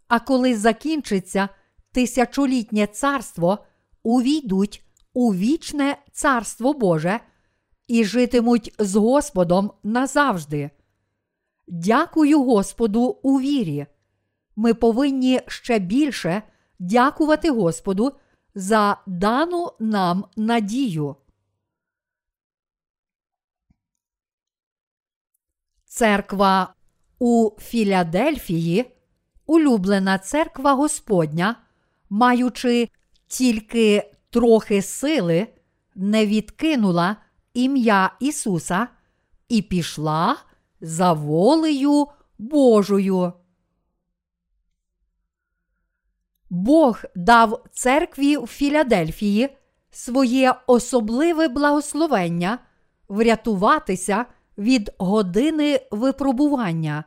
а 0.08 0.20
коли 0.20 0.56
закінчиться 0.56 1.48
тисячолітнє 1.92 2.86
царство, 2.86 3.58
увійдуть 4.06 4.84
у 5.12 5.34
вічне 5.34 5.96
царство 6.12 6.72
Боже 6.72 7.20
і 7.88 8.04
житимуть 8.04 8.74
з 8.78 8.96
Господом 8.96 9.72
назавжди. 9.82 10.70
Дякую 11.66 12.42
Господу 12.42 13.00
у 13.22 13.40
вірі. 13.40 13.86
Ми 14.56 14.74
повинні 14.74 15.40
ще 15.46 15.78
більше 15.78 16.42
дякувати 16.78 17.50
Господу 17.50 18.12
за 18.54 19.02
дану 19.06 19.72
нам 19.78 20.24
надію. 20.36 21.16
Церква 25.84 26.74
у 27.18 27.50
Філадельфії, 27.58 28.96
улюблена 29.46 30.18
церква 30.18 30.72
Господня, 30.72 31.56
маючи 32.10 32.88
тільки 33.28 34.10
трохи 34.30 34.82
сили, 34.82 35.46
не 35.94 36.26
відкинула 36.26 37.16
ім'я 37.54 38.10
Ісуса 38.20 38.88
і 39.48 39.62
пішла 39.62 40.36
за 40.80 41.12
волею 41.12 42.06
Божою. 42.38 43.32
Бог 46.50 47.02
дав 47.14 47.64
церкві 47.72 48.36
в 48.36 48.46
Філадельфії 48.46 49.56
своє 49.90 50.54
особливе 50.66 51.48
благословення 51.48 52.58
врятуватися 53.08 54.26
від 54.58 54.90
години 54.98 55.80
випробування. 55.90 57.04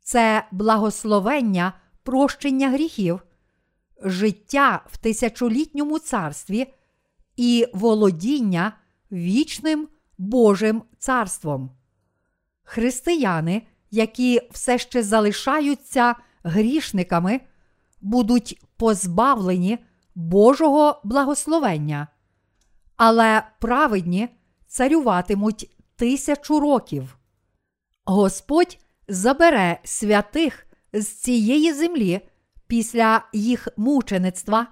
Це 0.00 0.46
благословення 0.50 1.72
прощення 2.02 2.70
гріхів, 2.70 3.20
життя 4.02 4.82
в 4.86 4.96
тисячолітньому 4.96 5.98
царстві 5.98 6.66
і 7.36 7.66
володіння 7.74 8.72
вічним 9.12 9.88
Божим 10.18 10.82
царством. 10.98 11.70
Християни, 12.62 13.62
які 13.90 14.40
все 14.50 14.78
ще 14.78 15.02
залишаються 15.02 16.14
грішниками, 16.42 17.40
будуть 18.00 18.62
позбавлені 18.76 19.78
Божого 20.14 21.00
благословення, 21.04 22.08
але 22.96 23.42
праведні 23.60 24.28
царюватимуть 24.66 25.70
тисячу 25.96 26.60
років. 26.60 27.18
Господь 28.04 28.78
забере 29.08 29.80
святих 29.84 30.66
з 30.92 31.06
цієї 31.06 31.72
землі 31.72 32.20
після 32.66 33.24
їх 33.32 33.68
мучеництва, 33.76 34.66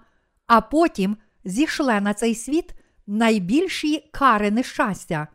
а 0.47 0.61
потім 0.61 1.17
зійшле 1.45 2.01
на 2.01 2.15
цей 2.15 2.35
світ 2.35 2.75
найбільші 3.07 4.11
кари 4.13 4.51
нещастя. 4.51 5.29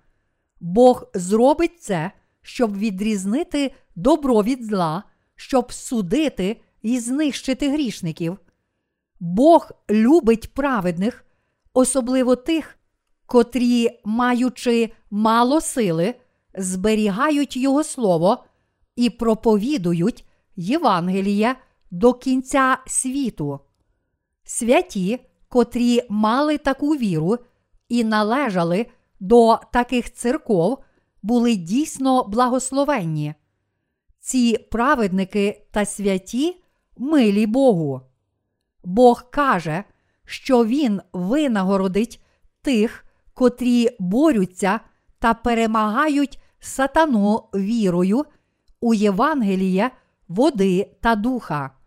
Бог 0.60 1.08
зробить 1.14 1.82
це, 1.82 2.12
щоб 2.42 2.78
відрізнити 2.78 3.72
добро 3.96 4.44
від 4.44 4.66
зла, 4.66 5.04
щоб 5.36 5.72
судити 5.72 6.62
і 6.82 7.00
знищити 7.00 7.70
грішників. 7.70 8.38
Бог 9.20 9.72
любить 9.90 10.54
праведних, 10.54 11.26
особливо 11.74 12.36
тих, 12.36 12.78
котрі, 13.26 14.00
маючи 14.06 14.92
мало 15.12 15.62
сили, 15.62 16.16
зберігають 16.58 17.58
Його 17.58 17.84
Слово 17.84 18.46
і 18.96 19.10
проповідують 19.10 20.26
Євангеліє 20.56 21.56
до 21.92 22.14
кінця 22.14 22.78
світу. 22.88 23.60
Святі, 24.44 25.20
котрі 25.50 26.02
мали 26.10 26.58
таку 26.58 26.90
віру 26.90 27.38
і 27.90 28.04
належали 28.04 28.86
до 29.20 29.60
таких 29.74 30.14
церков, 30.14 30.78
були 31.22 31.56
дійсно 31.56 32.24
благословенні. 32.24 33.34
Ці 34.20 34.58
праведники 34.58 35.68
та 35.72 35.86
святі 35.86 36.64
милі 36.98 37.46
Богу. 37.46 38.02
Бог 38.84 39.30
каже, 39.30 39.84
що 40.26 40.66
Він 40.66 41.02
винагородить 41.14 42.24
тих, 42.62 43.06
котрі 43.34 43.90
борються 44.00 44.80
та 45.20 45.34
перемагають 45.34 46.42
сатану 46.60 47.50
вірою 47.56 48.26
у 48.82 48.94
Євангеліє, 48.94 49.92
води 50.28 50.92
та 51.02 51.16
духа. 51.16 51.79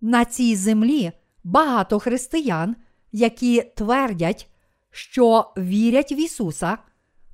На 0.00 0.24
цій 0.24 0.56
землі 0.56 1.12
багато 1.44 1.98
християн, 1.98 2.76
які 3.12 3.62
твердять, 3.76 4.48
що 4.90 5.52
вірять 5.56 6.12
в 6.12 6.18
Ісуса, 6.20 6.78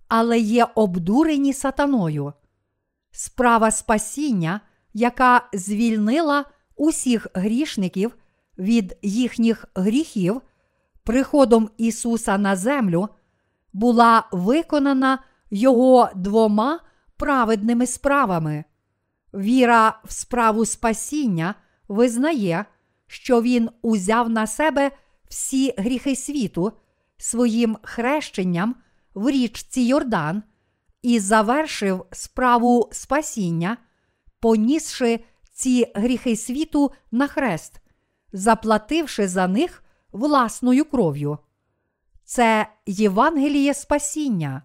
але 0.09 0.38
є 0.38 0.66
обдурені 0.74 1.52
сатаною. 1.52 2.33
Справа 3.11 3.70
спасіння, 3.70 4.61
яка 4.94 5.48
звільнила 5.52 6.44
усіх 6.76 7.26
грішників 7.35 8.16
від 8.59 8.98
їхніх 9.02 9.64
гріхів, 9.74 10.40
приходом 11.05 11.70
Ісуса 11.76 12.38
на 12.38 12.57
землю, 12.57 13.09
була 13.72 14.29
виконана 14.33 15.18
Його 15.50 16.09
двома 16.14 16.81
праведними 17.16 17.87
справами. 17.87 18.64
Віра 19.35 20.00
в 20.05 20.12
справу 20.12 20.66
спасіння 20.66 21.55
визнає, 21.88 22.64
що 23.07 23.42
Він 23.42 23.70
узяв 23.83 24.31
на 24.31 24.46
себе 24.46 24.90
всі 25.29 25.75
гріхи 25.79 26.16
світу 26.16 26.72
своїм 27.16 27.79
хрещенням 27.83 28.75
в 29.14 29.31
річці 29.31 29.81
Йордан 29.81 30.42
і 31.03 31.20
завершив 31.20 32.07
справу 32.12 32.88
спасіння, 32.92 33.77
понісши 34.40 35.20
ці 35.53 35.92
гріхи 35.94 36.37
світу 36.37 36.92
на 37.11 37.27
хрест, 37.27 37.81
заплативши 38.33 39.29
за 39.29 39.49
них 39.49 39.85
власною 40.12 40.85
кров'ю. 40.85 41.38
Це 42.25 42.66
Євангеліє 42.87 43.75
спасіння, 43.75 44.62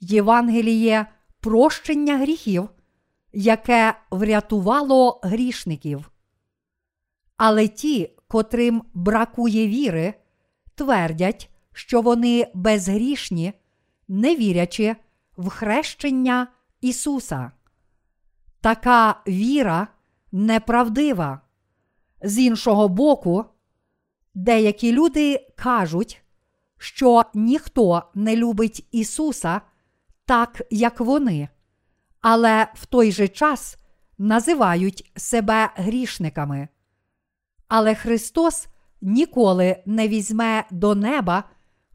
Євангеліє 0.00 1.06
прощення 1.40 2.18
гріхів, 2.18 2.68
яке 3.32 3.94
врятувало 4.10 5.20
грішників. 5.22 6.09
Але 7.42 7.68
ті, 7.68 8.10
котрим 8.28 8.82
бракує 8.94 9.68
віри, 9.68 10.14
твердять, 10.74 11.50
що 11.72 12.00
вони 12.00 12.46
безгрішні, 12.54 13.52
не 14.08 14.36
вірячи 14.36 14.96
в 15.36 15.48
хрещення 15.48 16.46
Ісуса. 16.80 17.52
Така 18.60 19.22
віра 19.28 19.88
неправдива. 20.32 21.40
З 22.22 22.38
іншого 22.38 22.88
боку, 22.88 23.44
деякі 24.34 24.92
люди 24.92 25.46
кажуть, 25.56 26.22
що 26.78 27.24
ніхто 27.34 28.02
не 28.14 28.36
любить 28.36 28.86
Ісуса 28.92 29.60
так, 30.24 30.62
як 30.70 31.00
вони, 31.00 31.48
але 32.20 32.66
в 32.74 32.86
той 32.86 33.12
же 33.12 33.28
час 33.28 33.78
називають 34.18 35.12
себе 35.16 35.70
грішниками. 35.76 36.68
Але 37.70 37.94
Христос 37.94 38.68
ніколи 39.00 39.82
не 39.86 40.08
візьме 40.08 40.64
до 40.70 40.94
неба 40.94 41.44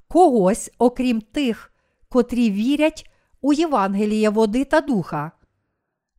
когось, 0.07 0.71
окрім 0.77 1.21
тих, 1.21 1.73
котрі 2.09 2.51
вірять 2.51 3.09
у 3.41 3.53
Євангеліє 3.53 4.29
води 4.29 4.65
та 4.65 4.81
духа. 4.81 5.31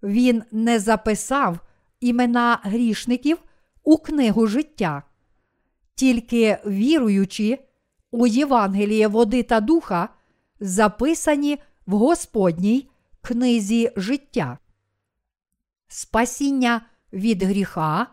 Він 0.03 0.43
не 0.53 0.79
записав 0.79 1.59
імена 2.01 2.61
грішників 2.63 3.39
у 3.85 3.97
книгу 3.97 4.47
життя, 4.47 5.03
тільки 5.95 6.59
віруючи 6.67 7.59
у 8.11 8.27
Євангеліє 8.27 9.09
води 9.09 9.43
та 9.43 9.61
духа, 9.61 10.09
записані 10.61 11.59
в 11.87 11.97
Господній 11.97 12.91
книзі 13.23 13.93
життя. 13.97 14.59
Спасіння 15.89 16.81
від 17.13 17.43
гріха, 17.43 18.07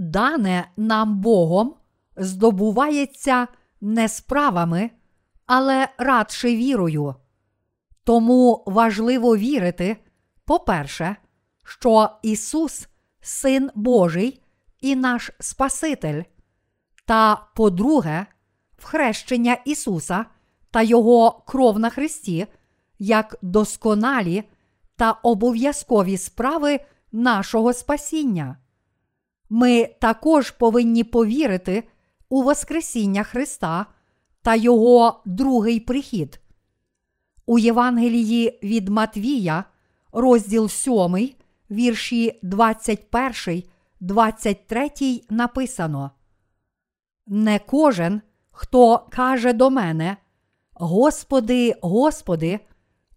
дане 0.00 0.70
нам 0.76 1.20
Богом, 1.20 1.74
здобувається 2.16 3.48
не 3.80 4.08
справами, 4.08 4.90
але 5.46 5.88
радше 5.98 6.56
вірою. 6.56 7.14
Тому 8.04 8.64
важливо 8.66 9.36
вірити, 9.36 9.96
по-перше, 10.44 11.16
що 11.64 12.10
Ісус 12.22 12.88
Син 13.20 13.70
Божий 13.74 14.42
і 14.80 14.96
наш 14.96 15.30
Спаситель. 15.40 16.22
Та, 17.06 17.46
по-друге, 17.54 18.26
в 18.76 18.84
хрещення 18.84 19.56
Ісуса 19.64 20.24
та 20.70 20.82
Його 20.82 21.42
кров 21.46 21.78
на 21.78 21.90
Христі 21.90 22.46
як 22.98 23.36
досконалі 23.42 24.44
та 24.96 25.12
обов'язкові 25.12 26.16
справи 26.16 26.80
нашого 27.12 27.72
спасіння. 27.72 28.56
Ми 29.50 29.86
також 30.00 30.50
повинні 30.50 31.04
повірити 31.04 31.84
у 32.28 32.42
Воскресіння 32.42 33.22
Христа 33.22 33.86
та 34.42 34.54
Його 34.54 35.22
другий 35.24 35.80
прихід. 35.80 36.40
У 37.46 37.58
Євангелії 37.58 38.58
від 38.62 38.88
Матвія, 38.88 39.64
розділ 40.12 40.68
7, 40.68 41.30
вірші 41.70 42.38
21, 42.42 43.62
23 44.00 44.90
написано: 45.30 46.10
Не 47.26 47.58
кожен, 47.58 48.20
хто 48.50 49.06
каже 49.10 49.52
до 49.52 49.70
мене, 49.70 50.16
Господи, 50.74 51.74
Господи, 51.82 52.60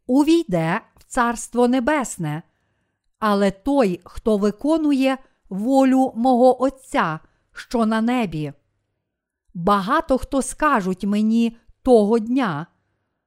увійде 0.08 0.82
в 0.98 1.04
Царство 1.04 1.68
Небесне, 1.68 2.44
але 3.20 3.52
той, 3.52 4.00
хто 4.04 4.38
виконує 4.38 5.18
волю 5.50 6.12
мого 6.16 6.64
Отця, 6.64 7.20
що 7.54 7.86
на 7.86 8.02
небі. 8.02 8.54
Багато 9.54 10.18
хто 10.18 10.41
скажуть 10.41 11.04
мені 11.04 11.58
того 11.84 12.20
дня, 12.20 12.68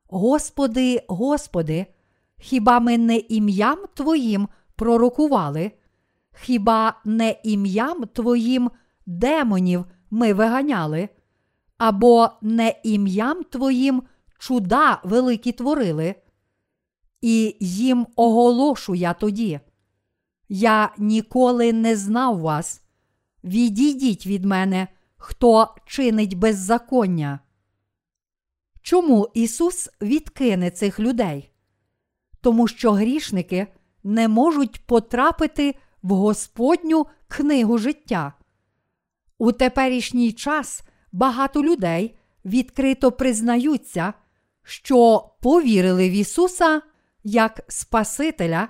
Господи, 0.09 1.05
Господи, 1.09 1.87
хіба 2.39 2.81
ми 2.81 2.99
не 2.99 3.17
ім'ям 3.17 3.79
Твоїм 3.95 4.49
пророкували? 4.77 5.73
Хіба 6.41 7.01
не 7.05 7.41
ім'ям 7.43 8.05
Твоїм 8.05 8.71
демонів 9.07 9.85
ми 10.11 10.33
виганяли? 10.33 11.09
Або 11.79 12.31
не 12.43 12.81
ім'ям 12.83 13.43
Твоїм 13.45 14.03
чуда 14.39 15.01
великі 15.05 15.53
творили? 15.53 16.15
І 17.21 17.57
їм 17.61 18.07
оголошу 18.17 18.95
я 18.95 19.15
тоді. 19.15 19.61
Я 20.49 20.93
ніколи 20.99 21.73
не 21.73 21.97
знав 21.97 22.39
вас. 22.39 22.83
Відійдіть 23.45 24.27
від 24.27 24.45
мене, 24.45 24.89
хто 25.17 25.75
чинить 25.87 26.35
беззаконня. 26.35 27.41
Чому 28.83 29.29
Ісус 29.35 29.91
відкине 30.03 30.71
цих 30.71 31.01
людей? 31.01 31.51
Тому 32.41 32.69
що 32.69 32.93
грішники 32.93 33.67
не 34.05 34.29
можуть 34.29 34.87
потрапити 34.87 35.75
в 36.03 36.11
Господню 36.11 37.07
книгу 37.29 37.79
життя. 37.79 38.33
У 39.39 39.53
теперішній 39.53 40.33
час 40.33 40.83
багато 41.13 41.63
людей 41.63 42.19
відкрито 42.45 43.13
признаються, 43.13 44.13
що 44.63 45.31
повірили 45.41 46.11
в 46.11 46.13
Ісуса 46.13 46.83
як 47.25 47.61
Спасителя, 47.69 48.69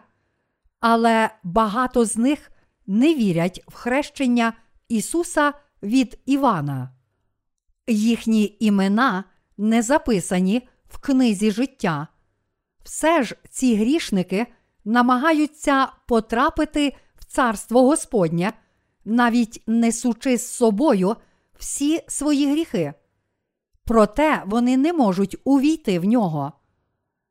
але 0.88 1.30
багато 1.42 2.04
з 2.04 2.16
них 2.16 2.52
не 2.86 3.14
вірять 3.14 3.64
в 3.68 3.74
хрещення 3.74 4.52
Ісуса 4.88 5.52
від 5.82 6.18
Івана. 6.26 6.90
Їхні 7.86 8.56
імена 8.60 9.24
не 9.56 9.82
записані 9.82 10.68
в 10.88 10.98
книзі 10.98 11.50
життя. 11.50 12.08
Все 12.84 13.22
ж 13.22 13.36
ці 13.50 13.76
грішники 13.76 14.46
намагаються 14.84 15.88
потрапити 16.08 16.96
в 17.18 17.24
Царство 17.24 17.82
Господнє, 17.82 18.52
навіть 19.04 19.62
несучи 19.66 20.38
з 20.38 20.48
собою 20.48 21.16
всі 21.58 22.02
свої 22.08 22.50
гріхи. 22.50 22.94
Проте 23.84 24.42
вони 24.46 24.76
не 24.76 24.92
можуть 24.92 25.36
увійти 25.44 25.98
в 25.98 26.04
нього. 26.04 26.52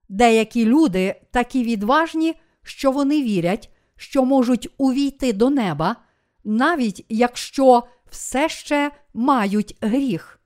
Деякі 0.09 0.65
люди 0.65 1.21
такі 1.31 1.63
відважні, 1.63 2.35
що 2.65 2.91
вони 2.91 3.23
вірять, 3.23 3.71
що 3.95 4.25
можуть 4.25 4.69
увійти 4.77 5.33
до 5.33 5.49
неба, 5.49 5.95
навіть 6.43 7.05
якщо 7.09 7.83
все 8.09 8.49
ще 8.49 8.91
мають 9.13 9.77
гріх. 9.81 10.39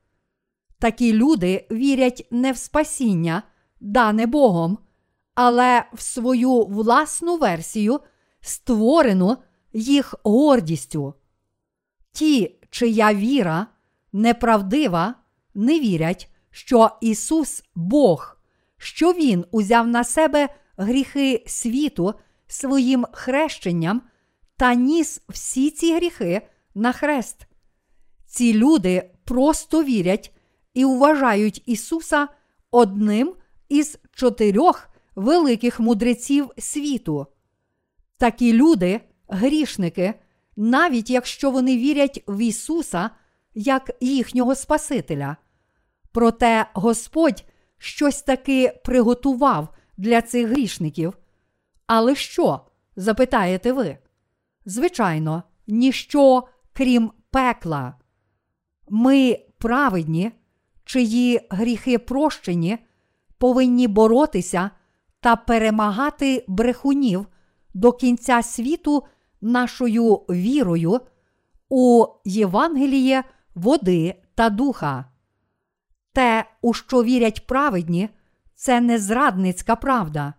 Такі 0.80 1.14
люди 1.14 1.68
вірять 1.72 2.28
не 2.32 2.52
в 2.52 2.58
спасіння, 2.58 3.44
дане 3.80 4.26
Богом, 4.26 4.78
але 5.36 5.84
в 5.94 6.02
свою 6.02 6.66
власну 6.66 7.38
версію, 7.38 8.00
створену 8.42 9.38
їх 9.74 10.16
гордістю. 10.24 11.14
Ті, 12.12 12.60
чия 12.70 13.14
віра 13.14 13.68
неправдива, 14.14 15.16
не 15.54 15.80
вірять, 15.80 16.30
що 16.52 16.90
Ісус 17.02 17.64
Бог, 17.76 18.38
що 18.78 19.14
Він 19.14 19.46
узяв 19.52 19.88
на 19.88 20.04
себе 20.04 20.50
гріхи 20.80 21.44
світу 21.48 22.14
своїм 22.48 23.06
хрещенням 23.12 24.02
та 24.58 24.74
ніс 24.74 25.22
всі 25.30 25.70
ці 25.70 25.96
гріхи 25.96 26.42
на 26.76 26.92
хрест. 26.92 27.48
Ці 28.26 28.54
люди 28.54 29.10
просто 29.24 29.84
вірять 29.84 30.34
і 30.74 30.86
вважають 30.86 31.64
Ісуса 31.66 32.28
одним 32.72 33.36
із 33.70 34.00
чотирьох 34.12 34.90
великих 35.16 35.80
мудреців 35.80 36.52
світу. 36.58 37.28
Такі 38.18 38.54
люди, 38.54 39.02
грішники, 39.28 40.14
навіть 40.56 41.10
якщо 41.10 41.52
вони 41.52 41.78
вірять 41.78 42.24
в 42.28 42.42
Ісуса 42.42 43.10
як 43.56 43.92
їхнього 44.02 44.56
Спасителя. 44.56 45.38
Проте 46.12 46.66
Господь 46.74 47.44
щось 47.78 48.22
таки 48.22 48.80
приготував 48.84 49.76
для 50.00 50.22
цих 50.22 50.48
грішників. 50.48 51.18
Але 51.88 52.16
що? 52.16 52.62
запитаєте 52.96 53.74
ви? 53.74 53.98
Звичайно, 54.66 55.44
ніщо 55.68 56.44
крім 56.74 57.12
пекла. 57.32 57.96
Ми 58.90 59.40
праведні, 59.58 60.32
чиї 60.86 61.48
гріхи 61.50 61.98
прощені, 61.98 62.78
повинні 63.38 63.88
боротися 63.88 64.72
та 65.20 65.36
перемагати 65.36 66.46
брехунів 66.48 67.28
до 67.74 67.92
кінця 67.92 68.42
світу 68.42 69.04
нашою 69.42 70.16
вірою 70.16 71.00
у 71.70 72.06
Євангеліє 72.26 73.24
води 73.56 74.16
та 74.36 74.50
духа. 74.50 75.06
Те, 76.14 76.46
у 76.62 76.74
що 76.74 77.04
вірять 77.04 77.48
праведні, 77.48 78.10
це 78.60 78.82
не 78.82 79.00
зрадницька 79.00 79.76
правда. 79.76 80.34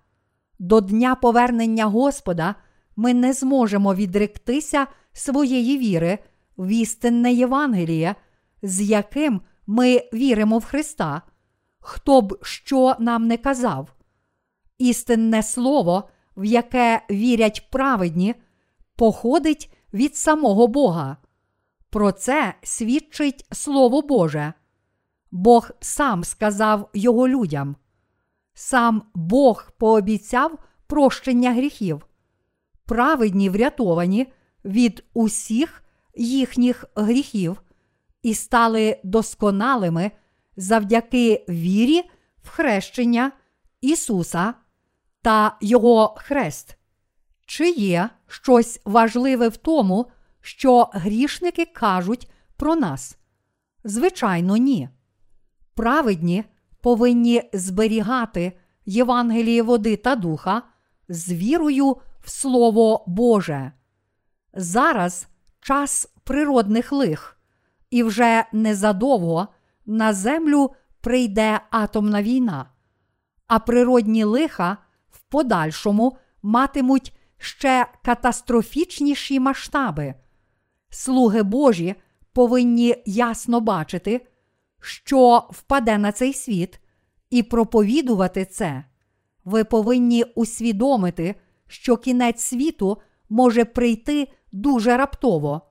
До 0.59 0.81
дня 0.81 1.15
повернення 1.15 1.85
Господа 1.85 2.55
ми 2.97 3.15
не 3.15 3.33
зможемо 3.33 3.95
відректися 3.95 4.87
своєї 5.13 5.79
віри 5.79 6.19
в 6.59 6.69
істинне 6.69 7.33
Євангеліє, 7.33 8.15
з 8.63 8.81
яким 8.81 9.41
ми 9.67 10.03
віримо 10.13 10.59
в 10.59 10.65
Христа, 10.65 11.23
хто 11.79 12.23
б 12.23 12.39
що 12.43 12.97
нам 12.99 13.27
не 13.27 13.37
казав. 13.37 13.93
Істинне 14.79 15.43
слово, 15.43 16.09
в 16.37 16.45
яке 16.45 17.03
вірять 17.11 17.71
праведні, 17.71 18.35
походить 18.97 19.73
від 19.95 20.17
самого 20.17 20.67
Бога. 20.67 21.17
Про 21.91 22.13
це 22.13 22.55
свідчить 22.63 23.47
Слово 23.53 24.03
Боже. 24.03 24.53
Бог 25.31 25.71
сам 25.81 26.25
сказав 26.25 26.91
його 26.95 27.29
людям. 27.29 27.77
Сам 28.55 29.03
Бог 29.15 29.71
пообіцяв 29.79 30.59
прощення 30.87 31.53
гріхів. 31.53 32.07
Праведні 32.85 33.51
врятовані 33.51 34.33
від 34.65 35.05
усіх 35.15 35.85
їхніх 36.15 36.85
гріхів 36.95 37.63
і 38.23 38.35
стали 38.35 39.01
досконалими 39.05 40.11
завдяки 40.57 41.45
вірі 41.49 42.03
в 42.43 42.49
хрещення 42.49 43.33
Ісуса 43.81 44.55
та 45.23 45.57
Його 45.61 46.15
хрест. 46.19 46.77
Чи 47.47 47.71
є 47.71 48.11
щось 48.27 48.81
важливе 48.85 49.49
в 49.49 49.57
тому, 49.57 50.11
що 50.41 50.91
грішники 50.93 51.67
кажуть 51.67 52.31
про 52.57 52.77
нас? 52.77 53.17
Звичайно, 53.85 54.57
ні. 54.57 54.89
Праведні 55.75 56.45
повинні 56.83 57.43
зберігати 57.53 58.53
Євангеліє 58.87 59.63
води 59.63 59.97
та 59.97 60.17
духа 60.17 60.63
з 61.09 61.33
вірою 61.33 61.97
в 62.21 62.31
Слово 62.31 63.05
Боже. 63.07 63.73
Зараз 64.55 65.29
час 65.61 66.13
природних 66.25 66.93
лих, 66.93 67.37
і 67.91 68.03
вже 68.03 68.45
незадовго 68.53 69.49
на 69.87 70.13
землю 70.13 70.71
прийде 71.01 71.61
атомна 71.71 72.23
війна, 72.23 72.67
а 73.47 73.59
природні 73.59 74.25
лиха 74.25 74.77
в 75.11 75.21
подальшому 75.21 76.17
матимуть 76.43 77.17
ще 77.39 77.87
катастрофічніші 78.05 79.41
масштаби. 79.41 80.15
Слуги 80.91 81.43
Божі 81.43 81.95
повинні 82.33 83.03
ясно 83.07 83.61
бачити, 83.61 84.27
що 84.81 85.49
впаде 85.51 85.99
на 85.99 86.13
цей 86.13 86.33
світ, 86.33 86.81
і 87.31 87.43
проповідувати 87.43 88.45
це. 88.45 88.85
Ви 89.45 89.65
повинні 89.65 90.25
усвідомити, 90.25 91.35
що 91.67 91.97
кінець 91.97 92.43
світу 92.43 92.99
може 93.29 93.65
прийти 93.65 94.29
дуже 94.53 94.97
раптово. 94.97 95.63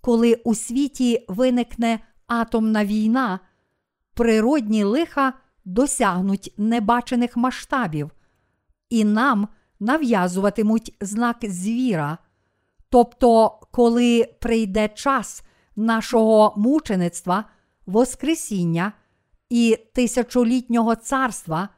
Коли 0.00 0.34
у 0.34 0.54
світі 0.54 1.24
виникне 1.28 2.00
атомна 2.26 2.84
війна, 2.84 3.40
природні 4.14 4.84
лиха 4.84 5.32
досягнуть 5.64 6.54
небачених 6.56 7.36
масштабів, 7.36 8.10
і 8.90 9.04
нам 9.04 9.48
нав'язуватимуть 9.80 10.96
знак 11.00 11.36
звіра. 11.42 12.18
Тобто, 12.88 13.48
коли 13.72 14.34
прийде 14.40 14.88
час 14.88 15.42
нашого 15.76 16.54
мучеництва, 16.56 17.44
Воскресіння 17.86 18.92
і 19.50 19.78
тисячолітнього 19.94 20.94
царства, 20.94 21.68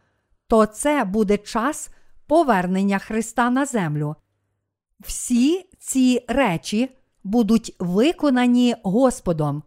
то 0.46 0.66
це 0.66 1.04
буде 1.04 1.38
час 1.38 1.90
повернення 2.26 2.98
Христа 2.98 3.50
на 3.50 3.66
землю. 3.66 4.16
Всі 5.00 5.70
ці 5.78 6.24
речі 6.28 6.90
будуть 7.24 7.76
виконані 7.78 8.74
Господом. 8.82 9.62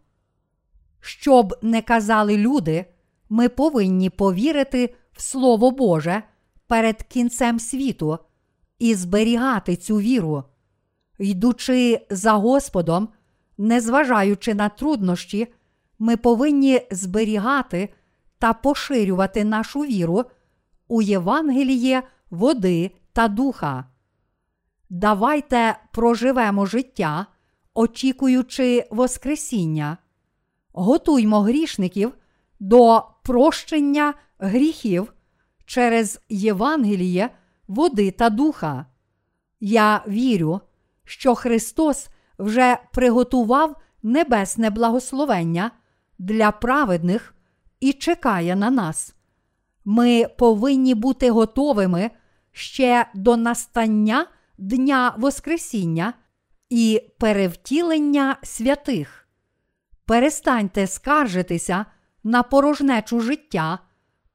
Щоб 1.00 1.58
не 1.62 1.82
казали 1.82 2.36
люди, 2.36 2.84
ми 3.28 3.48
повинні 3.48 4.10
повірити 4.10 4.94
в 5.12 5.22
Слово 5.22 5.70
Боже 5.70 6.22
перед 6.66 7.02
кінцем 7.02 7.58
світу 7.58 8.18
і 8.78 8.94
зберігати 8.94 9.76
цю 9.76 9.96
віру. 9.96 10.44
Йдучи 11.18 12.06
за 12.10 12.32
Господом, 12.32 13.08
незважаючи 13.58 14.54
на 14.54 14.68
труднощі, 14.68 15.48
ми 16.00 16.16
повинні 16.16 16.82
зберігати 16.90 17.88
та 18.38 18.52
поширювати 18.52 19.44
нашу 19.44 19.80
віру 19.80 20.24
у 20.88 21.02
Євангеліє 21.02 22.02
води 22.30 22.90
та 23.12 23.28
духа. 23.28 23.84
Давайте 24.90 25.76
проживемо 25.92 26.66
життя, 26.66 27.26
очікуючи 27.74 28.86
Воскресіння, 28.90 29.98
готуймо 30.72 31.40
грішників 31.40 32.14
до 32.60 33.04
прощення 33.22 34.14
гріхів 34.38 35.12
через 35.66 36.20
Євангеліє 36.28 37.30
води 37.68 38.10
та 38.10 38.30
духа. 38.30 38.86
Я 39.60 40.04
вірю, 40.08 40.60
що 41.04 41.34
Христос 41.34 42.08
вже 42.38 42.78
приготував 42.92 43.76
небесне 44.02 44.70
благословення 44.70 45.70
для 46.20 46.50
праведних 46.50 47.34
і 47.80 47.92
чекає 47.92 48.56
на 48.56 48.70
нас. 48.70 49.14
Ми 49.84 50.26
повинні 50.38 50.94
бути 50.94 51.30
готовими 51.30 52.10
ще 52.52 53.06
до 53.14 53.36
настання 53.36 54.26
Дня 54.58 55.14
Воскресіння 55.18 56.12
і 56.70 57.02
перевтілення 57.18 58.36
святих. 58.42 59.28
Перестаньте 60.06 60.86
скаржитися 60.86 61.86
на 62.24 62.42
порожнечу 62.42 63.20
життя 63.20 63.78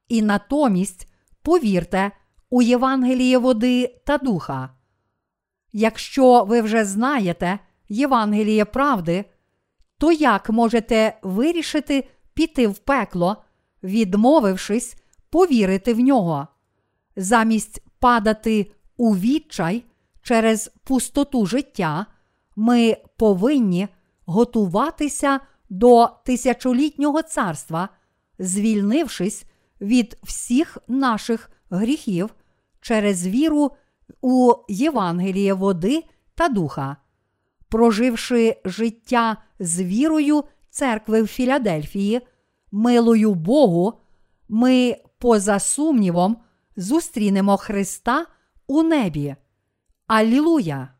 і 0.08 0.22
натомість 0.22 1.12
повірте 1.42 2.10
у 2.50 2.62
Євангеліє 2.62 3.38
води 3.38 4.00
та 4.06 4.18
духа. 4.18 4.70
Якщо 5.72 6.44
ви 6.44 6.60
вже 6.60 6.84
знаєте 6.84 7.58
Євангеліє 7.88 8.64
правди, 8.64 9.24
то 9.98 10.12
як 10.12 10.50
можете 10.50 11.18
вирішити 11.22 12.08
піти 12.34 12.68
в 12.68 12.78
пекло, 12.78 13.36
відмовившись 13.82 14.96
повірити 15.30 15.94
в 15.94 16.00
нього, 16.00 16.48
замість 17.16 17.82
падати 17.98 18.72
у 18.96 19.16
відчай 19.16 19.84
через 20.22 20.70
пустоту 20.84 21.46
життя, 21.46 22.06
ми 22.56 22.96
повинні 23.16 23.88
готуватися 24.26 25.40
до 25.70 26.08
тисячолітнього 26.24 27.22
царства, 27.22 27.88
звільнившись 28.38 29.44
від 29.80 30.18
всіх 30.22 30.78
наших 30.88 31.50
гріхів 31.70 32.34
через 32.80 33.26
віру 33.26 33.70
у 34.20 34.52
Євангеліє 34.68 35.54
води 35.54 36.04
та 36.34 36.48
духа. 36.48 36.96
Проживши 37.68 38.56
життя 38.64 39.36
з 39.58 39.82
вірою 39.82 40.44
церкви 40.70 41.22
в 41.22 41.26
Філадельфії, 41.26 42.20
милою 42.72 43.34
Богу, 43.34 44.00
ми, 44.48 44.96
поза 45.18 45.58
сумнівом, 45.58 46.36
зустрінемо 46.76 47.56
Христа 47.56 48.26
у 48.66 48.82
небі. 48.82 49.36
Аллилуйя! 50.06 50.95